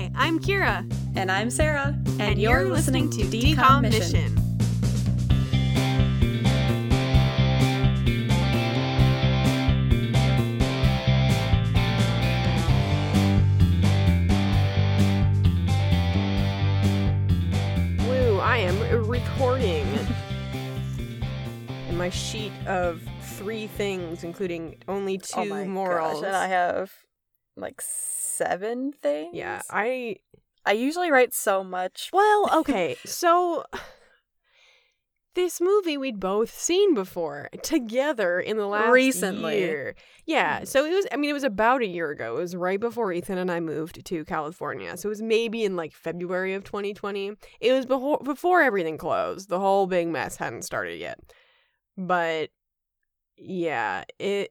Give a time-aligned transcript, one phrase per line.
[0.00, 0.90] Hi, I'm Kira.
[1.14, 1.94] And I'm Sarah.
[2.06, 4.34] And, And you're, listening, to DCOM Mission.
[18.08, 19.86] Woo, I am recording.
[21.88, 26.20] and my sheet of three things, including only oh two oh my morals.
[26.20, 26.90] gosh, and I have
[27.56, 27.80] like
[28.40, 29.30] seven things.
[29.34, 30.16] yeah, I.
[30.66, 32.10] I usually write so much.
[32.12, 33.64] Well, okay, so.
[35.36, 39.58] This movie we'd both seen before together in the last Recently.
[39.58, 39.94] year.
[40.26, 40.64] Yeah, hmm.
[40.64, 41.06] so it was.
[41.12, 42.36] I mean, it was about a year ago.
[42.36, 44.96] It was right before Ethan and I moved to California.
[44.96, 47.32] So it was maybe in like February of 2020.
[47.60, 49.48] It was before before everything closed.
[49.48, 51.20] The whole big mess hadn't started yet.
[51.96, 52.50] But
[53.36, 54.50] yeah, it.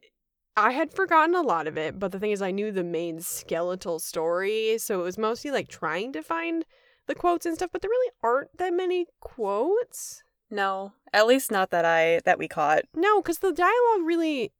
[0.60, 3.22] I had forgotten a lot of it, but the thing is, I knew the main
[3.22, 6.66] skeletal story, so it was mostly like trying to find
[7.08, 7.70] the quotes and stuff.
[7.72, 10.24] But there really aren't that many quotes.
[10.52, 12.84] No, at least not that I that we caught.
[12.96, 14.52] No, because the dialogue really.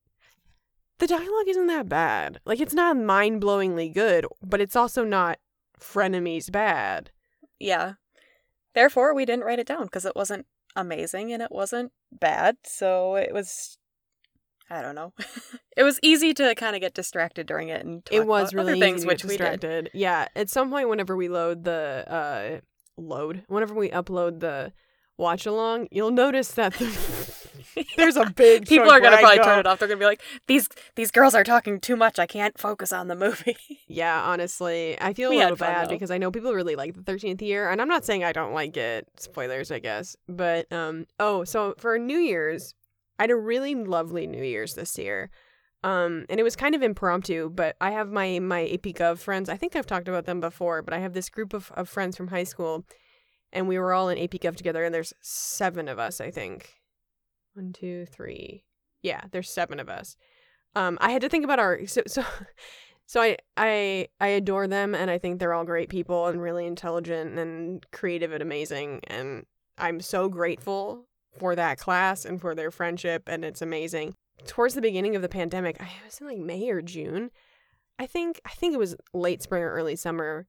[1.00, 2.42] The dialogue isn't that bad.
[2.44, 5.40] Like, it's not mind blowingly good, but it's also not
[5.80, 7.12] frenemies bad.
[7.58, 7.94] Yeah.
[8.74, 12.58] Therefore, we didn't write it down because it wasn't amazing and it wasn't bad.
[12.64, 13.78] So it was.
[14.70, 15.14] I don't know.
[15.78, 18.98] it was easy to kind of get distracted during it and it was really things,
[19.00, 19.60] easy to which get we did.
[19.62, 19.90] distracted.
[19.94, 22.60] Yeah, at some point, whenever we load the uh,
[22.98, 24.74] load, whenever we upload the
[25.18, 29.60] watch along, you'll notice that the, there's a big People are gonna probably go, turn
[29.60, 29.80] it off.
[29.80, 32.20] They're gonna be like, "These these girls are talking too much.
[32.20, 33.58] I can't focus on the movie."
[33.92, 35.94] Yeah, honestly, I feel a We little fun, bad though.
[35.94, 38.54] because I know people really like the Thirteenth Year, and I'm not saying I don't
[38.54, 39.08] like it.
[39.18, 40.16] Spoilers, I guess.
[40.28, 42.76] But um, oh, so for New Year's,
[43.20, 45.30] I had a really lovely New Year's this year.
[45.84, 49.48] Um, and it was kind of impromptu, but I have my my AP Gov friends.
[49.48, 52.18] I think I've talked about them before, but I have this group of, of friends
[52.18, 52.86] from high school,
[53.54, 54.84] and we were all in AP Gov together.
[54.84, 56.76] And there's seven of us, I think.
[57.54, 58.66] One, two, three.
[59.02, 60.18] Yeah, there's seven of us.
[60.76, 62.24] Um, I had to think about our so so.
[63.06, 66.68] So I, I I adore them and I think they're all great people and really
[66.68, 69.48] intelligent and creative and amazing and
[69.80, 74.16] I'm so grateful for that class and for their friendship and it's amazing.
[74.48, 77.32] Towards the beginning of the pandemic, I was in like May or June.
[77.98, 80.48] I think I think it was late spring or early summer.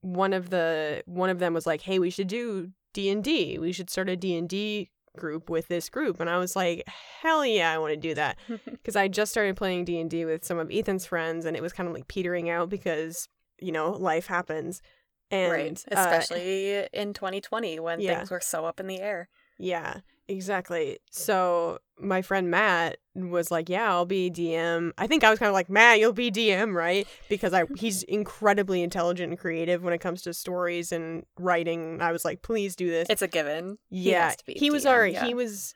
[0.00, 3.58] One of the one of them was like, "Hey, we should do D&D.
[3.58, 6.82] We should start a D&D group with this group." And I was like,
[7.20, 10.24] "Hell yeah, I want to do that." because I just started playing D and D
[10.24, 13.28] with some of Ethan's friends, and it was kind of like petering out because
[13.60, 14.82] you know life happens,
[15.30, 18.16] and right, uh, especially in 2020 when yeah.
[18.16, 19.28] things were so up in the air.
[19.58, 20.98] yeah, exactly.
[21.10, 25.48] So my friend Matt was like, "Yeah, I'll be DM." I think I was kind
[25.48, 29.92] of like, "Matt, you'll be DM, right?" Because I he's incredibly intelligent and creative when
[29.92, 32.00] it comes to stories and writing.
[32.00, 33.78] I was like, "Please do this." It's a given.
[33.90, 35.26] He yeah, has to be he was already yeah.
[35.26, 35.74] he was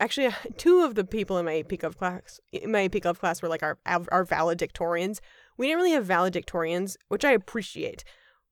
[0.00, 3.18] actually uh, two of the people in my AP Gov class in my AP Gov
[3.18, 5.20] class were like our our valedictorians.
[5.56, 8.04] We didn't really have valedictorians, which I appreciate.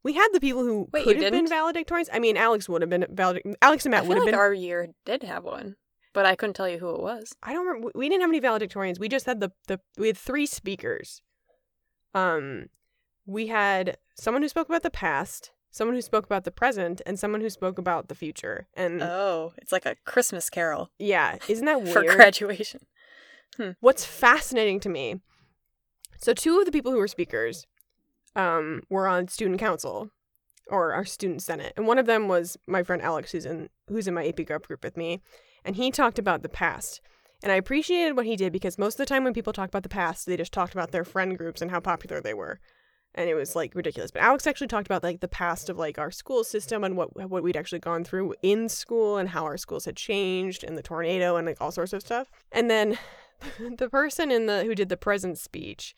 [0.02, 1.50] We had the people who Wait, could have been didn't?
[1.52, 2.08] valedictorians.
[2.12, 3.56] I mean, Alex would have been valedictorian.
[3.60, 4.38] Alex and Matt would have like been.
[4.40, 5.76] our year did have one,
[6.14, 7.34] but I couldn't tell you who it was.
[7.42, 7.90] I don't remember.
[7.94, 8.98] We didn't have any valedictorians.
[8.98, 11.20] We just had the the we had three speakers.
[12.14, 12.66] Um,
[13.26, 17.18] we had someone who spoke about the past, someone who spoke about the present, and
[17.18, 18.66] someone who spoke about the future.
[18.74, 22.16] And Oh, it's like a Christmas carol yeah, isn't that for weird?
[22.16, 22.80] graduation.
[23.80, 25.20] What's fascinating to me,
[26.22, 27.66] so two of the people who were speakers
[28.36, 30.10] um, were on student council
[30.68, 34.06] or our student senate, and one of them was my friend Alex, who's in who's
[34.06, 35.20] in my AP Gov group with me,
[35.64, 37.00] and he talked about the past.
[37.42, 39.82] And I appreciated what he did because most of the time when people talk about
[39.82, 42.60] the past, they just talked about their friend groups and how popular they were.
[43.14, 44.10] And it was like ridiculous.
[44.10, 47.16] But Alex actually talked about like the past of like our school system and what
[47.28, 50.82] what we'd actually gone through in school and how our schools had changed and the
[50.82, 52.30] tornado and like all sorts of stuff.
[52.52, 52.98] And then
[53.78, 55.94] the person in the who did the present speech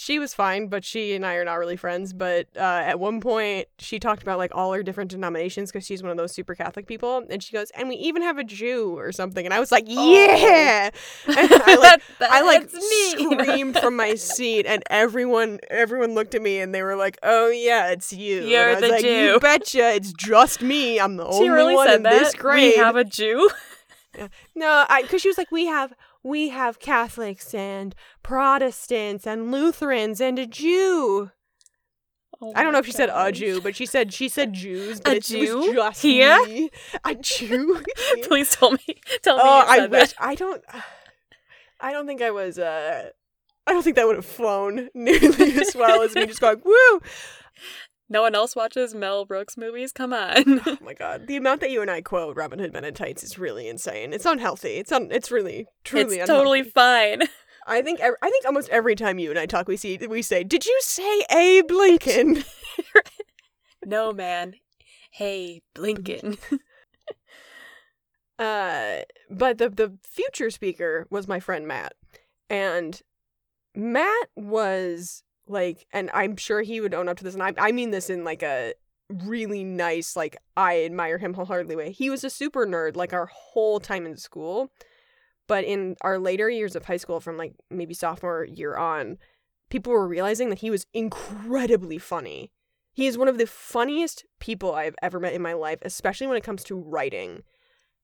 [0.00, 3.20] she was fine but she and i are not really friends but uh, at one
[3.20, 6.54] point she talked about like all her different denominations because she's one of those super
[6.54, 9.58] catholic people and she goes and we even have a jew or something and i
[9.58, 10.12] was like Oh.
[10.12, 10.90] yeah
[11.26, 16.42] and i like That- I like screamed from my seat, and everyone everyone looked at
[16.42, 19.08] me and they were like, "Oh yeah, it's you." You're I was the like, Jew.
[19.32, 21.00] You betcha, it's just me.
[21.00, 22.18] I'm the she only really one said in that.
[22.18, 22.74] this grade.
[22.76, 23.48] We have a Jew.
[24.54, 25.92] No, I because she was like, we have
[26.22, 31.30] we have Catholics and Protestants and Lutherans and a Jew.
[32.40, 33.32] Oh I don't know if she said a.
[33.32, 35.00] Jew, but she said she said Jews.
[35.00, 35.74] But A it Jew?
[35.74, 36.44] just Here?
[36.46, 36.70] me.
[37.04, 37.82] a Jew.
[38.22, 39.00] Please tell me.
[39.22, 39.42] Tell me.
[39.44, 40.14] oh, I wish that.
[40.20, 40.62] I don't.
[41.80, 42.58] I don't think I was.
[42.58, 43.10] Uh,
[43.66, 47.00] I don't think that would have flown nearly as well as me just going, woo!
[48.08, 49.92] No one else watches Mel Brooks movies?
[49.92, 50.60] Come on.
[50.66, 51.26] Oh my god.
[51.26, 54.12] The amount that you and I quote Robin Hood Men in Tights is really insane.
[54.12, 54.76] It's unhealthy.
[54.76, 57.22] It's un- it's really truly it's totally fine.
[57.66, 60.42] I think I think almost every time you and I talk we see we say,
[60.42, 62.44] "Did you say Abe Lincoln?"
[63.84, 64.54] no, man.
[65.10, 66.38] Hey, Blinkin.
[68.38, 71.94] Uh, but the the future speaker was my friend Matt,
[72.48, 73.02] and
[73.74, 77.72] Matt was like, and I'm sure he would own up to this, and I I
[77.72, 78.74] mean this in like a
[79.10, 81.92] really nice, like I admire him wholeheartedly way.
[81.92, 84.70] He was a super nerd like our whole time in school,
[85.46, 89.18] but in our later years of high school, from like maybe sophomore year on,
[89.70, 92.50] people were realizing that he was incredibly funny.
[92.92, 96.36] He is one of the funniest people I've ever met in my life, especially when
[96.36, 97.42] it comes to writing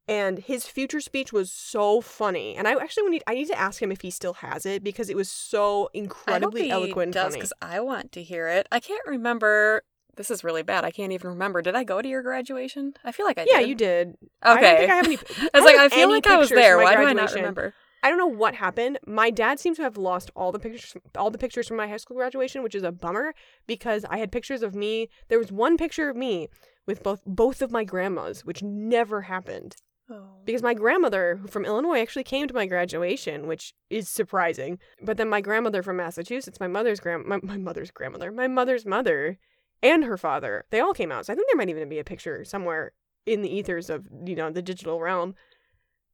[0.06, 2.56] and his future speech was so funny.
[2.56, 5.08] And I actually need I need to ask him if he still has it because
[5.08, 8.48] it was so incredibly I hope he eloquent and does because I want to hear
[8.48, 8.66] it.
[8.70, 9.82] I can't remember.
[10.16, 10.84] This is really bad.
[10.84, 11.60] I can't even remember.
[11.60, 12.94] Did I go to your graduation?
[13.04, 13.68] I feel like I Yeah, did.
[13.68, 14.08] you did.
[14.10, 14.16] Okay.
[14.44, 15.18] I don't think I have any.
[15.54, 16.78] I was like, I feel like I was there.
[16.78, 17.74] Why do I not remember?
[18.04, 18.98] I don't know what happened.
[19.06, 21.96] My dad seems to have lost all the pictures, all the pictures from my high
[21.96, 23.34] school graduation, which is a bummer
[23.66, 25.08] because I had pictures of me.
[25.28, 26.48] There was one picture of me
[26.86, 29.76] with both both of my grandmas, which never happened.
[30.10, 30.42] Oh.
[30.44, 34.78] because my grandmother from Illinois actually came to my graduation, which is surprising.
[35.00, 38.84] But then my grandmother from Massachusetts, my mother's grand my, my mother's grandmother, my mother's
[38.84, 39.38] mother,
[39.82, 41.26] and her father, they all came out.
[41.26, 42.92] So I think there might even be a picture somewhere
[43.24, 45.34] in the ethers of you know the digital realm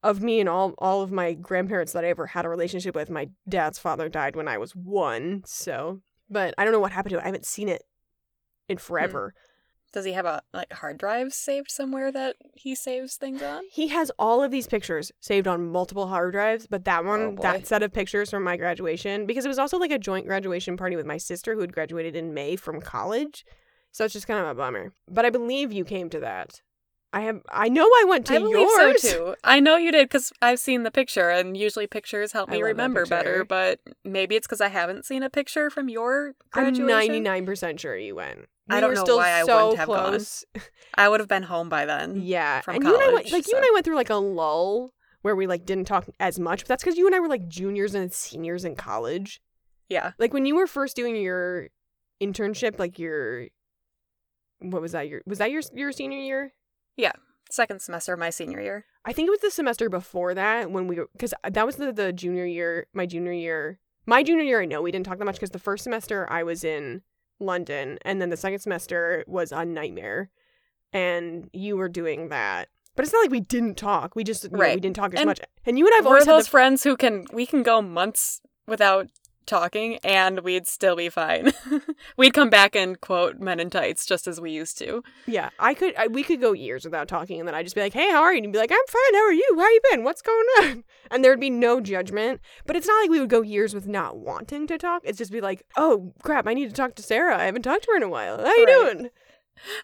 [0.03, 3.11] of me and all all of my grandparents that I ever had a relationship with.
[3.11, 7.11] My dad's father died when I was one, so but I don't know what happened
[7.11, 7.23] to it.
[7.23, 7.83] I haven't seen it
[8.69, 8.83] in hmm.
[8.83, 9.35] forever.
[9.93, 13.63] Does he have a like hard drive saved somewhere that he saves things on?
[13.73, 17.43] He has all of these pictures saved on multiple hard drives, but that one, Oh,
[17.43, 20.77] that set of pictures from my graduation, because it was also like a joint graduation
[20.77, 23.45] party with my sister who had graduated in May from college.
[23.93, 24.93] So it's just kind of a bummer.
[25.09, 26.61] But I believe you came to that.
[27.13, 27.43] I have.
[27.51, 29.03] I know I went to I believe yours.
[29.03, 29.35] so too.
[29.43, 33.05] I know you did because I've seen the picture, and usually pictures help me remember
[33.05, 33.45] better.
[33.45, 37.81] But maybe it's because I haven't seen a picture from your I'm ninety nine percent
[37.81, 38.47] sure you went.
[38.73, 40.21] I We don't know still why I so wouldn't have gone.
[40.97, 42.21] I would have been home by then.
[42.23, 44.11] Yeah, from and you and I went college, like you and I went through like
[44.11, 46.61] a lull where we like didn't talk as much.
[46.61, 49.41] But that's because you and I were like juniors and seniors in college.
[49.89, 50.13] Yeah.
[50.21, 51.69] like when you were first doing your
[52.23, 53.49] internship like your
[54.61, 56.53] what was that your was that your your senior year
[56.97, 57.13] Yeah,
[57.51, 58.85] Second semester of my senior year.
[59.05, 62.13] i think it was the semester before that when we because that was the, the
[62.13, 65.35] junior year my junior year my junior year i know we didn't talk that much
[65.37, 67.03] because the first semester i was in
[67.41, 70.31] london and then the second semester was a nightmare
[70.93, 72.69] and you were doing that.
[72.97, 75.21] But it's not like we didn't talk we just you know, we didn't talk as
[75.21, 75.41] And much.
[75.65, 78.41] And you and i've We're always those the friends who can we can go months
[78.67, 79.09] without
[79.47, 81.53] talking and we'd still be fine.
[82.17, 85.03] we'd come back and quote Men in Tights just as we used to.
[85.27, 85.95] Yeah, I could.
[85.97, 88.23] I, we could go years without talking, and then I'd just be like, "Hey, how
[88.23, 89.15] are you?" And you'd be like, "I'm fine.
[89.15, 89.55] How are you?
[89.59, 90.05] How you been?
[90.05, 92.41] What's going on?" And there'd be no judgment.
[92.67, 95.03] But it's not like we would go years with not wanting to talk.
[95.05, 97.37] It's just be like, "Oh crap, I need to talk to Sarah.
[97.37, 98.39] I haven't talked to her in a while.
[98.39, 98.93] How you Right.
[98.95, 99.11] doing?"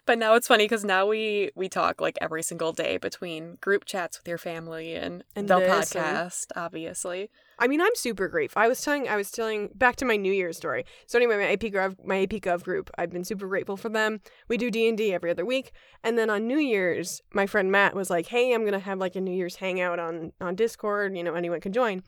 [0.07, 3.85] But now it's funny because now we we talk like every single day between group
[3.85, 7.29] chats with your family and, And the this and- podcast, obviously.
[7.59, 8.61] I mean, I'm super grateful.
[8.61, 10.85] I was telling, I was telling back to my New Year's story.
[11.07, 14.21] So anyway, my AP Gov, my AP Gov group, I've been super grateful for them.
[14.47, 15.71] We do D and D every other week,
[16.03, 19.15] and then on New Year's, my friend Matt was like, "Hey, I'm gonna have like
[19.15, 21.17] a New Year's hangout on on Discord.
[21.17, 22.03] You know, anyone can join."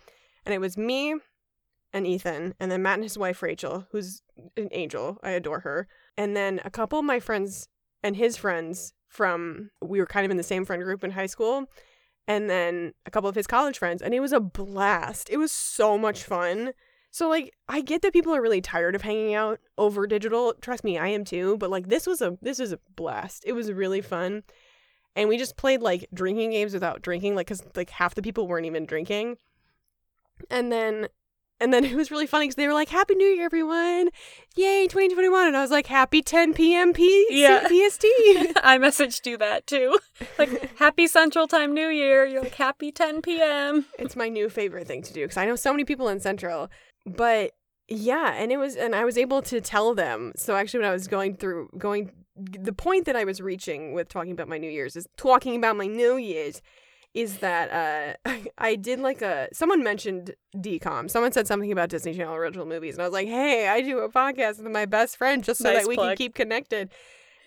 [0.45, 1.15] And it was me
[1.91, 4.21] and Ethan, and then Matt and his wife Rachel, who's
[4.55, 5.17] an angel.
[5.24, 5.88] I adore her.
[6.17, 7.67] And then a couple of my friends
[8.03, 11.25] and his friends from we were kind of in the same friend group in high
[11.25, 11.65] school
[12.29, 15.29] and then a couple of his college friends and it was a blast.
[15.31, 16.74] It was so much fun.
[17.12, 20.53] So like i get that people are really tired of hanging out over digital.
[20.62, 23.43] Trust me i am too but like this was a this was a blast.
[23.45, 24.43] It was really fun.
[25.15, 28.48] And we just played like drinking games without drinking like because like half the people
[28.48, 29.38] weren't even drinking.
[30.51, 31.09] And then
[31.59, 34.09] and then it was really funny because they were like happy new year everyone
[34.55, 37.67] yay 2021 and i was like happy 10 p.m P- Yeah.
[37.67, 38.03] pst
[38.63, 39.97] I messaged you that too.
[40.37, 42.25] Like happy Central Time New Year.
[42.25, 43.85] You're like happy 10 p.m.
[43.97, 46.69] it's my new favorite thing to do because I know so many people in Central.
[47.05, 47.51] But
[47.87, 50.33] yeah, and it was, and I was able to tell them.
[50.35, 54.09] So actually, when I was going through, going, the point that I was reaching with
[54.09, 56.61] talking about my New Year's is talking about my New Year's
[57.13, 61.09] is that uh I did like a someone mentioned DCOM.
[61.09, 63.99] Someone said something about Disney Channel original movies, and I was like, hey, I do
[63.99, 66.89] a podcast with my best friend just so Nice that we can keep connected.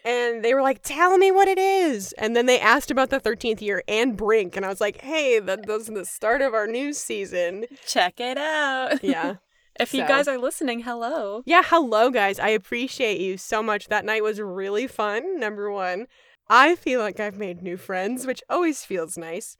[0.04, 3.20] And they were like, "Tell me what it is." And then they asked about the
[3.20, 6.66] thirteenth year and Brink, and I was like, "Hey, that, that's the start of our
[6.66, 8.98] new season." Check it out.
[9.04, 9.36] Yeah,
[9.78, 11.42] If you guys are listening, hello.
[11.46, 12.40] Yeah, hello guys.
[12.40, 13.86] I appreciate you so much.
[13.88, 15.38] That night was really fun.
[15.38, 16.08] Number one,
[16.48, 19.56] I feel like I've made new friends, which always feels nice.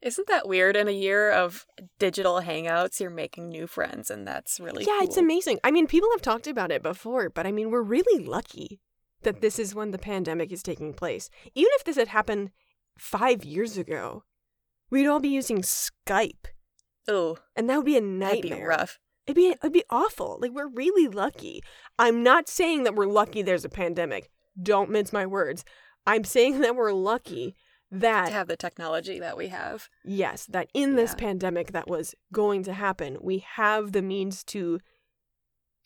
[0.00, 0.76] Isn't that weird?
[0.76, 1.66] In a year of
[1.98, 5.58] digital hangouts, you're making new friends, and that's really yeah, it's amazing.
[5.64, 8.80] I mean, people have talked about it before, but I mean, we're really lucky
[9.22, 11.28] that this is when the pandemic is taking place.
[11.54, 12.50] Even if this had happened
[12.96, 14.22] five years ago,
[14.90, 16.46] we'd all be using Skype,
[17.08, 18.56] Oh, and that would be a that'd nightmare.
[18.58, 18.98] be rough.
[19.26, 20.38] It'd be it'd be awful.
[20.40, 21.62] Like we're really lucky.
[21.98, 24.30] I'm not saying that we're lucky there's a pandemic.
[24.62, 25.64] Don't mince my words.
[26.08, 27.56] I'm saying that we're lucky
[27.90, 29.88] that To have the technology that we have.
[30.04, 31.16] yes, that in this Yeah.
[31.26, 34.80] pandemic that was going to happen, we have the means to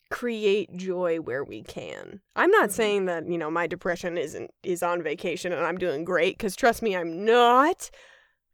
[0.09, 2.21] create joy where we can.
[2.35, 2.73] I'm not Mhm.
[2.73, 6.55] saying that, you know, my depression isn't is on vacation and I'm doing great cuz
[6.55, 7.89] trust me, I'm not.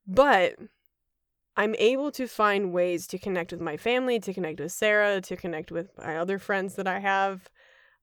[0.07, 0.55] But
[1.57, 5.35] I'm able to find ways to connect with my family, to connect with Sarah, to
[5.35, 7.49] connect with my other friends that I have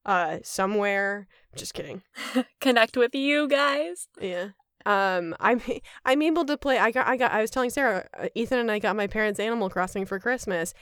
[0.07, 1.27] uh somewhere.
[1.55, 2.03] Just kidding.
[2.61, 4.09] Connect with you guys.
[4.21, 4.51] Yeah.
[4.87, 5.61] Um I'm
[6.05, 8.71] I'm able to play I got I got I was telling Sarah uh, Ethan and
[8.71, 10.73] I got my parents Animal Crossing for Christmas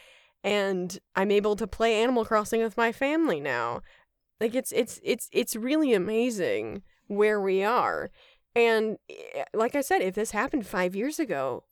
[0.45, 3.81] and I'm able to play Animal Crossing with my family now.
[4.41, 8.11] Like it's it's it's it's really amazing where we are.
[8.55, 11.65] And eh, like I said, if this happened 5 years ago,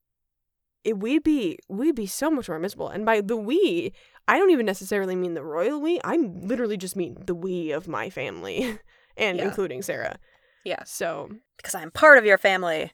[0.85, 2.89] it we'd be we'd be so much more miserable.
[2.89, 3.93] And by the we,
[4.29, 6.01] I don't even necessarily mean the royal we.
[6.05, 8.79] I literally just mean the we of my family
[9.17, 9.45] and Yeah.
[9.45, 10.19] including Sarah.
[10.65, 12.93] Yeah, So, because I'm part of your family.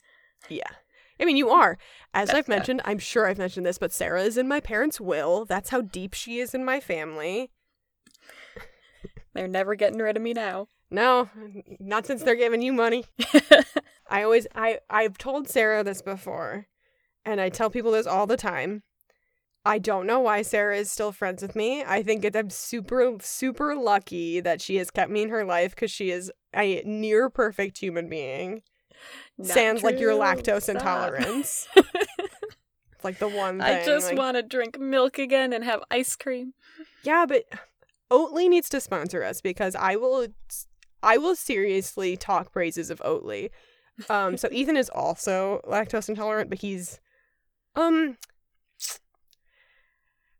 [0.49, 0.71] yeah.
[1.21, 1.77] I mean, you are.
[2.15, 5.01] As That's I've mentioned, I'm sure I've mentioned this, but Sarah is in my parents'
[5.01, 5.45] will.
[5.45, 7.51] That's how deep she is in my family.
[9.35, 10.69] They're never getting rid of me now.
[10.91, 11.29] No,
[11.79, 13.05] not since they're giving you money.
[14.09, 16.67] I always I I've told Sarah this before,
[17.27, 18.83] and I tell people this all the time.
[19.69, 21.85] I don't know why Sarah is still friends with me.
[21.85, 25.75] I think it, I'm super super lucky that she has kept me in her life
[25.75, 28.63] because she is a near perfect human being.
[29.37, 30.21] Not Sans like your true.
[30.21, 30.77] lactose Stop.
[30.77, 31.69] intolerance.
[31.77, 33.81] It's like the one thing.
[33.81, 36.55] I just like- want to drink milk again and have ice cream.
[37.05, 37.45] Yeah, but
[38.11, 40.27] Oatly needs to sponsor us because I will
[41.03, 43.51] I will seriously talk praises of Oatly.
[44.09, 47.01] Um so Ethan is also lactose intolerant, but he's
[47.77, 48.17] um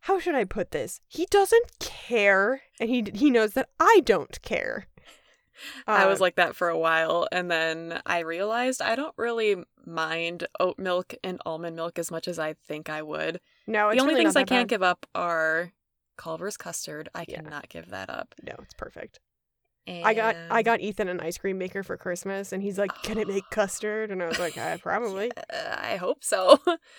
[0.09, 1.03] how should I put this?
[1.07, 4.87] He doesn't care and he he knows that I don't care.
[5.87, 9.57] I was Uh, like that for a while, and then I realized I don't really
[9.85, 13.41] mind oat milk and almond milk as much as I think I would.
[13.67, 14.69] no, the only really things I can't bad.
[14.69, 15.73] give up are
[16.17, 17.11] Culver's custard.
[17.15, 17.43] I Yeah.
[17.43, 18.35] cannot give that up.
[18.43, 19.21] No, it's perfect.
[19.87, 23.03] And I got I got Ethan an ice cream maker for Christmas and he's like,
[23.03, 26.59] "Can it make custard?" And I was like, uh, "Probably." Yeah, I hope so.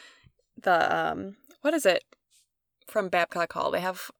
[0.61, 2.03] the um, what is it
[2.89, 3.71] from Babcock Hall?
[3.71, 4.11] They have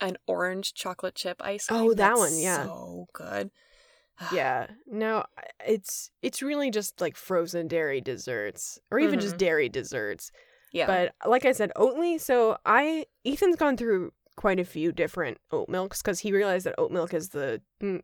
[0.00, 1.80] an orange chocolate chip ice cream.
[1.82, 2.64] Oh, that one, yeah.
[2.64, 3.50] so good.
[4.32, 4.68] Yeah.
[4.86, 5.24] No,
[5.66, 9.38] it's it's really just like frozen dairy desserts or even just Mhm.
[9.38, 10.30] dairy desserts.
[10.72, 10.86] yeah.
[10.86, 15.68] But like I said, Oatly, so I Ethan's gone through quite a few different oat
[15.68, 17.60] milks cuz he realized that oat milk is the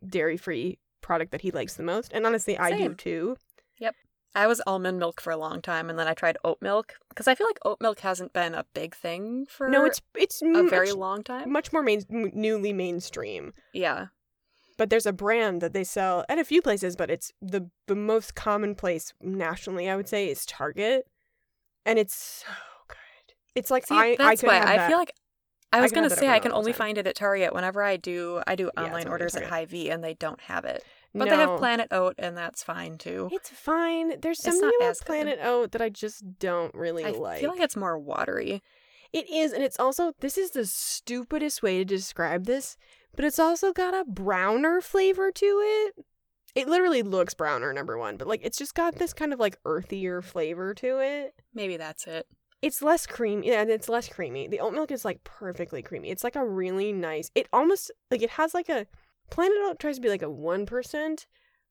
[0.07, 2.11] dairy-free product that he likes the most.
[2.13, 3.37] And honestly, I do too.
[3.79, 3.89] too.
[4.33, 7.27] I was almond milk for a long time, and then I tried oat milk because
[7.27, 10.45] I feel like oat milk hasn't been a big thing for No, it's it's a
[10.45, 11.51] much, very long time.
[11.51, 13.53] much more main, newly mainstream.
[13.73, 14.07] Yeah,
[14.77, 17.95] But there's a brand that they sell at a few places, but it's the the
[17.95, 21.05] most common place nationally, I would say, is Target.
[21.85, 22.51] And it's so
[22.87, 23.35] good.
[23.55, 24.87] It's like See, I I that's could why I that.
[24.89, 25.13] feel like
[25.73, 26.77] I I was could gonna say I can only time.
[26.77, 29.43] find it at Target whenever I do I do online at orders at.
[29.47, 30.83] Hy-Vee and they don't have it,
[31.13, 33.29] but they have Planet Oat and that's fine too.
[33.31, 34.19] It's fine.
[34.21, 35.05] There's something about as good.
[35.05, 37.37] Planet Oat that I just don't really I like.
[37.37, 38.61] I feel like it's more watery.
[39.13, 42.77] It is, and it's also this is the stupidest way to describe this,
[43.15, 46.05] but it's also got a browner flavor to it.
[46.55, 49.57] It literally looks browner, number one, but like it's just got this kind of like
[49.65, 51.33] earthier flavor to it.
[51.53, 52.25] Maybe that's it.
[52.61, 53.47] It's less creamy.
[53.47, 54.47] Yeah, it's less creamy.
[54.47, 56.09] The oat milk is like perfectly creamy.
[56.09, 57.31] It's like a really nice.
[57.35, 58.85] It almost like it has like a
[59.31, 61.25] Planet Oat tries to be like a one percent,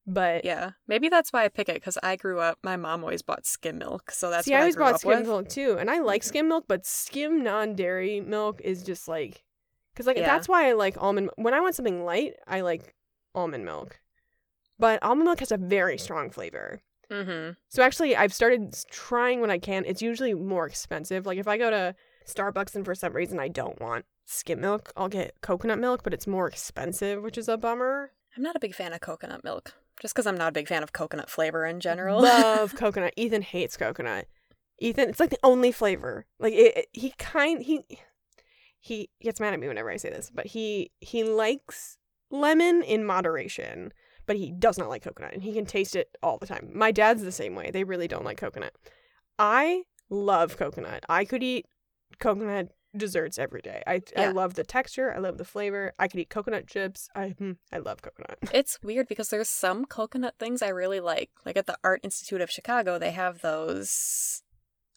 [0.06, 2.58] but Yeah, maybe that's why I pick it because I grew up.
[2.64, 5.00] My mom always bought skim milk, so that's See, what I I always grew bought
[5.00, 5.26] skim with.
[5.26, 9.44] milk too, and I like skim milk, but skim non-dairy milk is just like,
[9.92, 10.26] because like Yeah.
[10.26, 11.30] that's why I like almond.
[11.36, 12.94] When I want something light, I like
[13.34, 14.00] almond milk,
[14.78, 16.80] but almond milk has a very strong flavor.
[17.10, 17.52] Mm-hmm.
[17.68, 19.84] So actually, I've started trying when I can.
[19.84, 21.26] It's usually more expensive.
[21.26, 21.94] Like if I go to
[22.26, 26.14] Starbucks and for some reason I don't want skim milk, I'll get coconut milk, but
[26.14, 28.12] it's more expensive, which is a bummer.
[28.36, 30.82] I'm not a big fan of coconut milk, just because I'm not a big fan
[30.82, 32.22] of coconut flavor in general.
[32.22, 33.12] Love coconut.
[33.16, 34.26] Ethan hates coconut.
[34.78, 36.26] Ethan, it's like the only flavor.
[36.38, 37.80] Like it, it- he kind he
[38.78, 41.98] he gets mad at me whenever I say this, but he he likes
[42.30, 43.92] lemon in moderation,
[44.26, 46.70] but he does not like coconut and he can taste it all the time.
[46.72, 47.70] My dad's the same way.
[47.70, 48.72] They really don't like coconut.
[49.38, 51.04] I love coconut.
[51.08, 51.66] I could eat
[52.20, 53.82] coconut desserts every day.
[53.86, 55.12] I I love the texture.
[55.14, 55.92] I love the flavor.
[55.98, 57.08] I could eat coconut chips.
[57.14, 58.38] I mm, I love coconut.
[58.52, 61.30] It's weird because there's some coconut things I really like.
[61.46, 64.42] Like at the Art Institute of Chicago, they have those.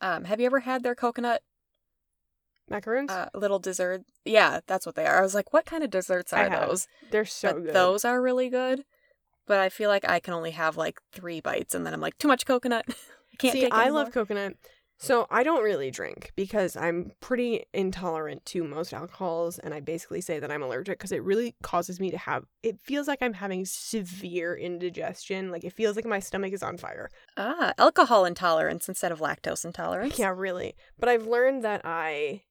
[0.01, 1.43] Um, have you ever had their coconut
[2.69, 3.11] Macaroons?
[3.11, 4.03] uh, little dessert?
[4.25, 5.19] Yeah, that's what they are.
[5.19, 6.87] I was like, what kind of desserts are those?
[7.11, 7.73] They're so but good.
[7.73, 8.83] those are really good.
[9.45, 12.17] But I feel like I can only have like three bites, and then I'm like,
[12.17, 12.85] too much coconut.
[13.39, 14.55] Can't See, I love coconut.
[14.97, 20.21] So I don't really drink because I'm pretty intolerant to most alcohols, and I basically
[20.21, 22.45] say that I'm allergic because it really causes me to have.
[22.61, 25.51] It feels like I'm having severe indigestion.
[25.51, 27.09] Like it feels like my stomach is on fire.
[27.35, 30.17] Ah, alcohol intolerance instead of lactose intolerance.
[30.17, 30.75] Yeah, really.
[30.97, 32.43] But I've learned that I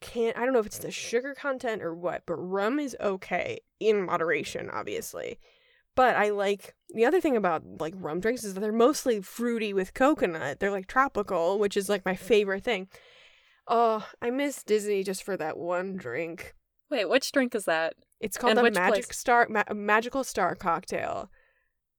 [0.00, 0.36] can't.
[0.36, 4.04] I don't know if it's the sugar content or what, but rum is okay in
[4.04, 5.38] moderation, obviously.
[5.98, 9.72] But I like the other thing about like rum drinks is that they're mostly fruity
[9.72, 10.60] with coconut.
[10.60, 12.86] They're like tropical, which is like my favorite thing.
[13.66, 16.54] Oh, I miss Disney just for that one drink.
[16.88, 17.94] Wait, which drink is that?
[18.20, 19.18] It's called And a Magic place?
[19.18, 21.30] Star ma- Magical Star cocktail.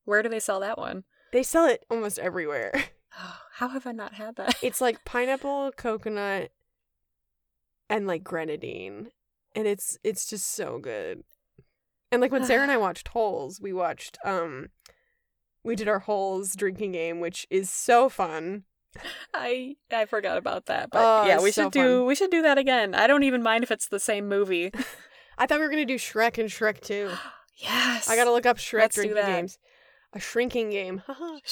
[0.06, 1.04] Where do they sell that one?
[1.34, 2.72] They sell it almost everywhere.
[3.22, 4.56] Oh, how have I not had that?
[4.62, 6.52] It's like pineapple, coconut,
[7.90, 9.10] and like grenadine,
[9.56, 11.24] and it's it's just so good.
[12.12, 14.68] And like when Sarah and I watched Holes, we watched um,
[15.64, 18.64] we did our Holes drinking game, which is so fun.
[19.34, 22.06] I I forgot about that, but Oh, yeah, we so should do fun.
[22.08, 22.96] we should do that again.
[22.96, 24.72] I don't even mind if it's the same movie.
[25.38, 27.12] I thought we were gonna do Shrek and Shrek 2.
[27.58, 29.60] yes, I gotta look up Shrek Let's drinking games.
[30.14, 31.04] A shrinking game.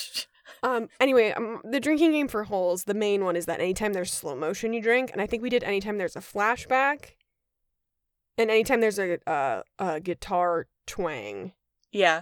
[0.64, 0.90] um.
[1.00, 4.36] Anyway, um, the drinking game for Holes, the main one is that anytime there's slow
[4.36, 7.12] motion, you drink, and I think we did anytime there's a flashback,
[8.38, 11.54] and anytime there's a uh, a guitar twang.
[11.92, 12.22] yeah,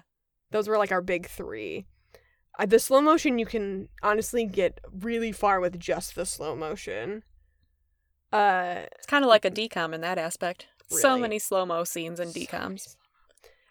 [0.51, 1.85] Those were like our big three.
[2.57, 7.23] Uh, the slow motion, you can honestly get really far with just the slow motion.
[8.31, 10.67] Uh, it's kind of like a DCOM in that aspect.
[10.87, 12.81] So many slow mo scenes and DCOMs.
[12.81, 12.93] slow-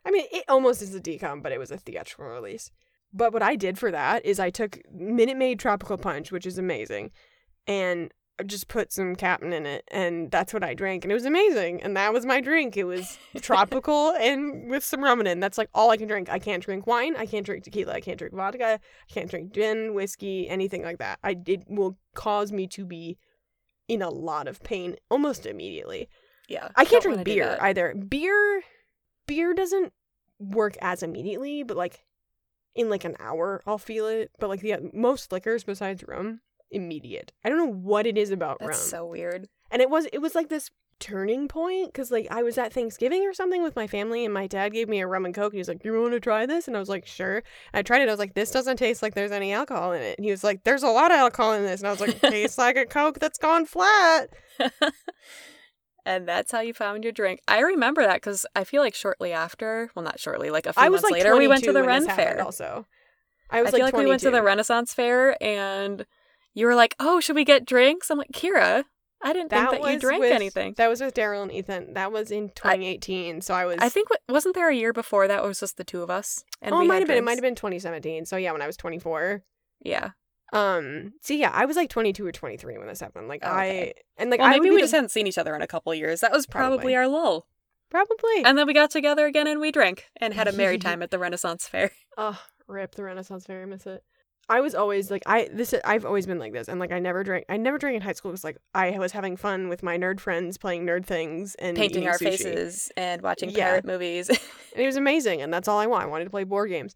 [0.07, 2.71] I mean, it almost is a DCOM, but it was a theatrical release.
[3.13, 6.59] But what I did for that is I took Minute Maid Tropical Punch, which is
[6.59, 7.11] amazing,
[7.67, 8.13] and
[8.47, 11.83] just put some Captain in it, and that's what I drank, and it was amazing.
[11.83, 12.77] And that was my drink.
[12.77, 15.41] It was tropical and with some rum in it.
[15.41, 16.29] That's like all I can drink.
[16.29, 17.15] I can't drink wine.
[17.17, 17.93] I can't drink tequila.
[17.93, 18.81] I can't drink vodka.
[18.81, 21.19] I can't drink gin, whiskey, anything like that.
[21.23, 23.19] I it will cause me to be
[23.87, 26.09] in a lot of pain almost immediately.
[26.49, 27.95] Yeah, I can't drink beer either.
[27.95, 28.63] Beer
[29.27, 29.93] beer doesn't
[30.39, 32.05] work as immediately, but like
[32.75, 34.33] in like an hour I'll feel it.
[34.41, 36.41] But like the uh, most liquors besides rum,
[36.75, 37.33] immediate.
[37.45, 38.89] I don't know what it is about That's rum.
[38.89, 39.49] so weird.
[39.71, 43.27] and it was it was like this turning point because like I was at Thanksgiving
[43.27, 45.55] or something with my family and my dad gave me a rum and coke and
[45.55, 47.83] he was like, "You want to try this?" And I was like, "Sure." And I
[47.83, 48.09] tried it.
[48.09, 50.45] I was like, "This doesn't taste like there's any alcohol in it." And he was
[50.45, 52.87] like, "There's a lot of alcohol in this." And I was like, "Tastes like a
[52.99, 54.31] coke that's gone flat."
[56.07, 57.41] and that's how you found your drink.
[57.49, 60.83] I remember that because I feel like shortly after, well, not shortly, like a few
[60.83, 62.43] I was months like later, we went to the Ren Fair.
[62.43, 62.87] Also,
[63.51, 66.07] I I, was feel like, like we went to the Renaissance Fair and
[66.55, 68.85] you were like, "Oh, should we get drinks?" I'm like, "Kira,
[69.23, 71.95] I didn't think that you drank with- anything." That was with Daryl and Ethan.
[71.95, 73.41] That was in 2018.
[73.43, 73.77] so I was.
[73.81, 76.75] I think wasn't there a year before that was just the two of us and
[76.75, 77.19] oh, it might have been.
[77.19, 78.25] It might have been 2017.
[78.27, 79.43] So yeah, when I was 24.
[79.81, 80.11] Yeah.
[80.53, 81.15] Um.
[81.23, 83.27] See, yeah, I was like 22 or 23 when this happened.
[83.29, 83.89] Like Oh, okay.
[83.91, 85.67] I and like well, I maybe we just the- hadn't seen each other in a
[85.67, 86.21] couple of years.
[86.21, 86.97] That was probably, Probably.
[86.97, 87.47] our lull.
[87.91, 88.45] probably.
[88.45, 91.11] And then we got together again and we drank and had a merry time at
[91.11, 91.91] the Renaissance Fair.
[92.17, 93.63] Oh, rip the Renaissance Fair.
[93.63, 94.05] I miss it.
[94.49, 97.25] I was always like I this I've always been like this and like I never
[97.25, 99.97] drank I never drank in high school because like I was having fun with my
[99.97, 102.25] nerd friends playing nerd things and Painting our sushi.
[102.31, 103.69] faces and watching Yeah.
[103.71, 104.29] pirate movies.
[104.29, 104.39] and
[104.83, 106.95] it was amazing and that's all i want i wanted to play board games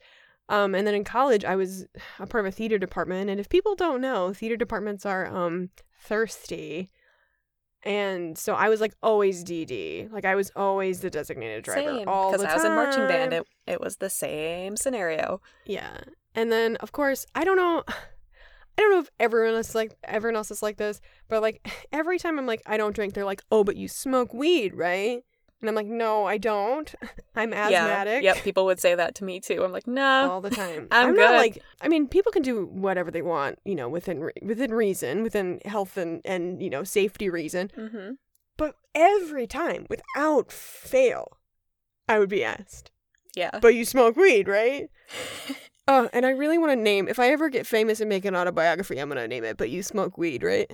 [0.50, 1.86] um, and then in college i was
[2.18, 5.70] a part of a theater department and if people don't know theater departments are um,
[6.00, 6.90] thirsty
[7.84, 12.08] and so i was like always dd like i was always the designated driver Same,
[12.08, 13.32] all the because I was in marching band.
[13.32, 15.40] It, it was the same scenario.
[15.64, 15.98] yeah
[16.38, 19.92] and then of course i don't know i don't know if everyone else is like
[20.04, 21.56] everyone else is like this but like
[21.92, 25.24] every time i'm like i don't drink they're like oh but you smoke weed right
[25.60, 26.94] and i'm like no i don't
[27.34, 28.44] i'm asthmatic Yeah, yep.
[28.44, 29.64] People would say that to me too.
[29.64, 30.86] I'm like, no, all the time.
[30.92, 31.36] I'm not good.
[31.36, 35.22] like I mean, people can do whatever they want, you know, within re- within reason,
[35.24, 37.70] within health and and you know safety reason.
[37.74, 38.12] hmm
[38.56, 41.38] But every time, without fail,
[42.08, 42.90] I would be asked,
[43.34, 43.58] yeah.
[43.60, 44.88] "But you smoke weed, right?"
[45.90, 47.08] Oh, and I really want to name.
[47.08, 49.56] If I ever get famous and make an autobiography, I'm gonna name it.
[49.56, 50.70] But you smoke weed, right?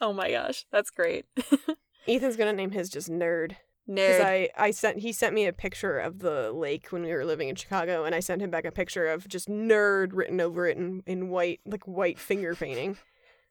[0.00, 1.24] Oh my gosh, that's great.
[2.08, 3.56] Ethan's gonna name his just nerd.
[3.88, 4.20] Nerd.
[4.20, 7.48] I, I sent he sent me a picture of the lake when we were living
[7.48, 10.76] in Chicago, and I sent him back a picture of just nerd written over it
[10.76, 12.98] in, in white, like white finger painting.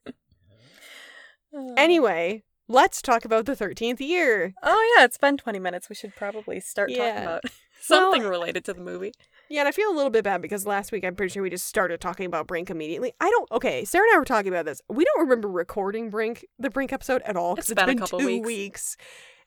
[0.08, 4.54] Uh, Anyway, let's talk about the thirteenth year.
[4.64, 5.88] Oh yeah, it's been 20 minutes.
[5.90, 6.98] We should probably start Yeah.
[7.10, 7.44] talking about
[7.90, 9.12] Well- something related to the movie.
[9.50, 11.50] Yeah, and I feel a little bit bad because last week I'm pretty sure we
[11.50, 13.14] just started talking about Brink immediately.
[13.20, 13.52] I don't.
[13.52, 14.82] Okay, Sarah and I were talking about this.
[14.90, 18.00] We don't remember recording Brink, the Brink episode at all because It's it's been a
[18.00, 18.46] couple two weeks.
[18.46, 18.98] weeks.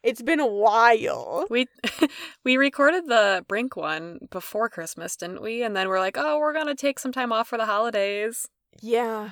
[0.02, 1.46] It's been a while.
[1.50, 1.66] We
[2.44, 5.62] we recorded the Brink one before Christmas, didn't we?
[5.64, 8.46] And then we're like, "Oh, we're going to take some time off for the holidays."
[8.82, 9.30] Yeah,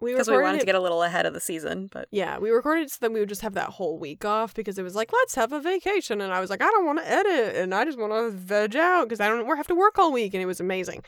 [0.00, 2.38] we Because we wanted it- to get a little ahead of the season, but Yeah,
[2.38, 4.94] we recorded so that we would just have that whole week off because it was
[4.94, 6.20] like, let's have a vacation.
[6.20, 8.76] And I was like, I don't want to edit and I just want to veg
[8.76, 10.34] out because I don't have to work all week.
[10.34, 11.02] And it was amazing.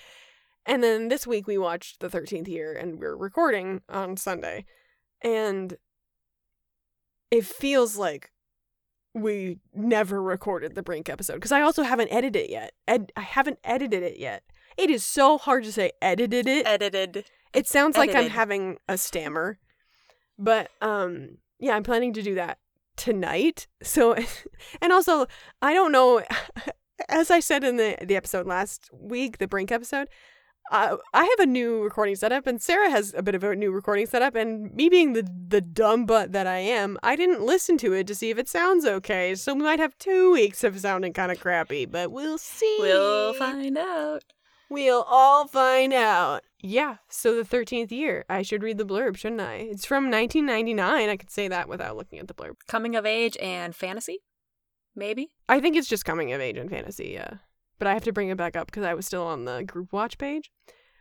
[0.66, 4.64] And then this week we watched the 13th year and we're recording on Sunday.
[5.22, 5.76] And
[7.31, 8.31] it feels like
[9.14, 12.72] we never recorded the Brink episode because I also haven't edited it yet.
[12.87, 14.42] Ed- I haven't edited it yet.
[14.76, 16.66] It is so hard to say edited it.
[16.66, 17.24] edited.
[17.53, 19.59] It sounds like I'm having a stammer.
[20.39, 22.59] But um yeah, I'm planning to do that
[22.97, 23.67] tonight.
[23.83, 24.15] So
[24.83, 25.27] and also
[25.63, 26.23] I don't know
[27.09, 30.09] as I said in the the episode last week, the Brink episode,
[30.71, 33.73] uh, I have a new recording setup and Sarah has a bit of a new
[33.73, 37.77] recording setup and me being the the dumb butt that I am, I didn't listen
[37.79, 39.35] to it to see if it sounds okay.
[39.35, 42.77] So we might have 2 weeks of sounding kind of crappy, but we'll see.
[42.81, 44.25] We'll find out.
[44.69, 46.45] We'll all find out.
[46.62, 48.25] Yeah, so the 13th year.
[48.29, 49.55] I should read the blurb, shouldn't I?
[49.55, 51.09] It's from 1999.
[51.09, 52.57] I could say that without looking at the blurb.
[52.68, 54.18] Coming of age and fantasy?
[54.94, 55.31] Maybe?
[55.49, 57.35] I think it's just coming of age and fantasy, yeah.
[57.79, 59.92] But I have to bring it back up because I was still on the group
[59.92, 60.51] watch page,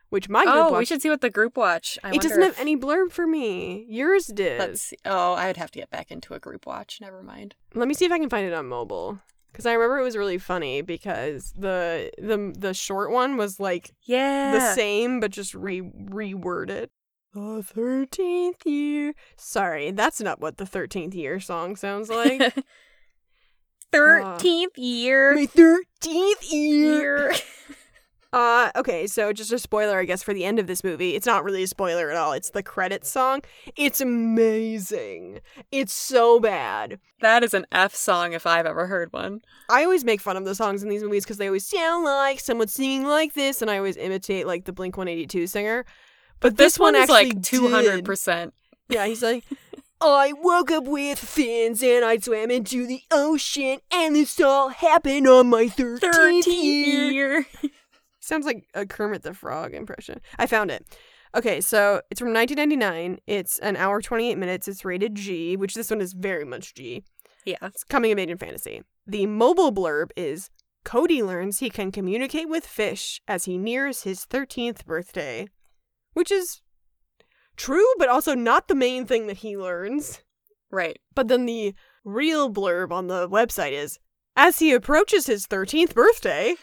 [0.09, 0.79] which my group Oh, watch.
[0.79, 1.99] we should see what the group watch.
[2.03, 3.85] I it doesn't wonder have any blurb for me.
[3.89, 4.59] Yours did.
[4.59, 4.97] Let's see.
[5.03, 6.99] Oh, I would have to get back into a group watch.
[7.01, 7.55] Never mind.
[7.73, 9.19] Let me see if I can find it on mobile.
[9.51, 13.91] Because I remember it was really funny because the the the short one was like
[14.03, 14.51] Yeah.
[14.53, 16.87] the same but just re reworded.
[17.33, 19.13] The thirteenth year.
[19.37, 22.53] Sorry, that's not what the thirteenth year song sounds like.
[23.91, 25.33] Thirteenth year.
[25.35, 27.31] My thirteenth year.
[27.31, 27.33] year.
[28.31, 31.15] Uh, okay, so just a spoiler, I guess, for the end of this movie.
[31.15, 32.33] It's not really a spoiler at all.
[32.33, 33.41] It's the credits song.
[33.75, 35.39] It's amazing.
[35.71, 36.99] It's so bad.
[37.21, 39.41] that is an F song if I've ever heard one.
[39.69, 42.39] I always make fun of the songs in these movies because they always sound like
[42.39, 45.85] someone singing like this, and I always imitate like the Blink One Eighty Two singer.
[46.39, 48.05] But, This, one is actually like two hundred did.
[48.05, 48.53] percent.
[48.89, 49.43] Yeah, he's like,
[50.01, 55.27] I woke up with fins and I swam into the ocean, and this all happened
[55.27, 57.11] on my 13th, Thirteenth year.
[57.11, 57.45] year.
[58.29, 60.21] Sounds like a Kermit the Frog impression.
[60.37, 60.85] I found it.
[61.35, 63.17] Okay, so it's from 1999.
[63.25, 64.67] It's an hour 28 minutes.
[64.67, 67.03] It's rated G, which this one is very much G.
[67.43, 67.57] Yeah.
[67.63, 68.83] It's coming of age and fantasy.
[69.07, 70.51] The mobile blurb is
[70.85, 75.47] Cody learns he can communicate with fish as he nears his 13th birthday,
[76.13, 76.61] which is
[77.57, 80.21] true, but also not the main thing that he learns.
[80.69, 80.99] Right.
[81.15, 81.73] But then the
[82.05, 83.97] real blurb on the website is
[84.35, 86.55] As he approaches his 13th birthday,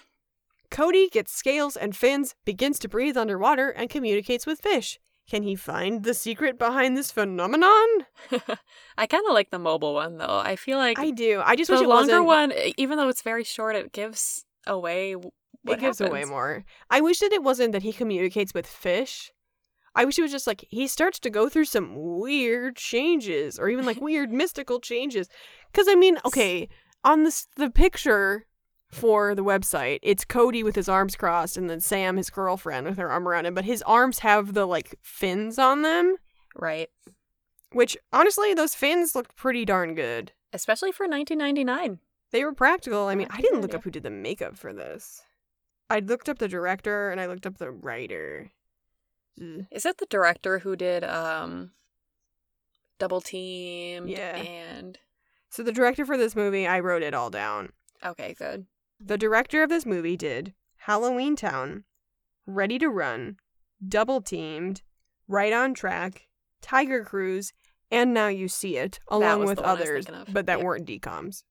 [0.70, 4.98] Cody gets scales and fins, begins to breathe underwater, and communicates with fish.
[5.28, 8.06] Can he find the secret behind this phenomenon?
[8.96, 10.40] I kind of like the mobile one though.
[10.44, 11.42] I feel like I do.
[11.44, 12.54] I just wish the longer wasn't.
[12.54, 15.16] one, even though it's very short, it gives away.
[15.66, 16.64] it gives away more.
[16.90, 19.32] I wish that it wasn't that he communicates with fish.
[19.96, 23.68] I wish it was just like he starts to go through some weird changes or
[23.68, 25.28] even like weird mystical changes.
[25.72, 26.68] Cuz I mean, okay,
[27.02, 28.46] on this the picture
[28.96, 32.98] for the website, it's Cody with his arms crossed and then Sam his girlfriend with
[32.98, 36.16] her arm around him, but his arms have the like fins on them,
[36.54, 36.88] Right.
[37.72, 40.32] which honestly those fins look pretty darn good.
[40.52, 42.00] Especially for 1999.
[42.32, 43.06] They were practical.
[43.08, 45.22] I mean, I didn't look up who did the makeup for this.
[45.88, 48.50] I looked up the director and I looked up the writer.
[49.70, 51.72] Is it the director who did um
[52.98, 54.36] Double Team Yeah.
[54.36, 54.98] and
[55.50, 57.72] So the director for this movie, I wrote it all down.
[58.04, 58.66] Okay, good.
[59.00, 60.54] The director of this movie did
[60.86, 61.84] Halloweentown,
[62.46, 63.36] Ready to Run,
[63.86, 64.82] Double Teamed,
[65.28, 66.28] Right on Track,
[66.62, 67.52] Tiger Cruise,
[67.90, 70.86] and Now You See It, along with the one I was others, but that weren't
[70.86, 71.44] DCOMs.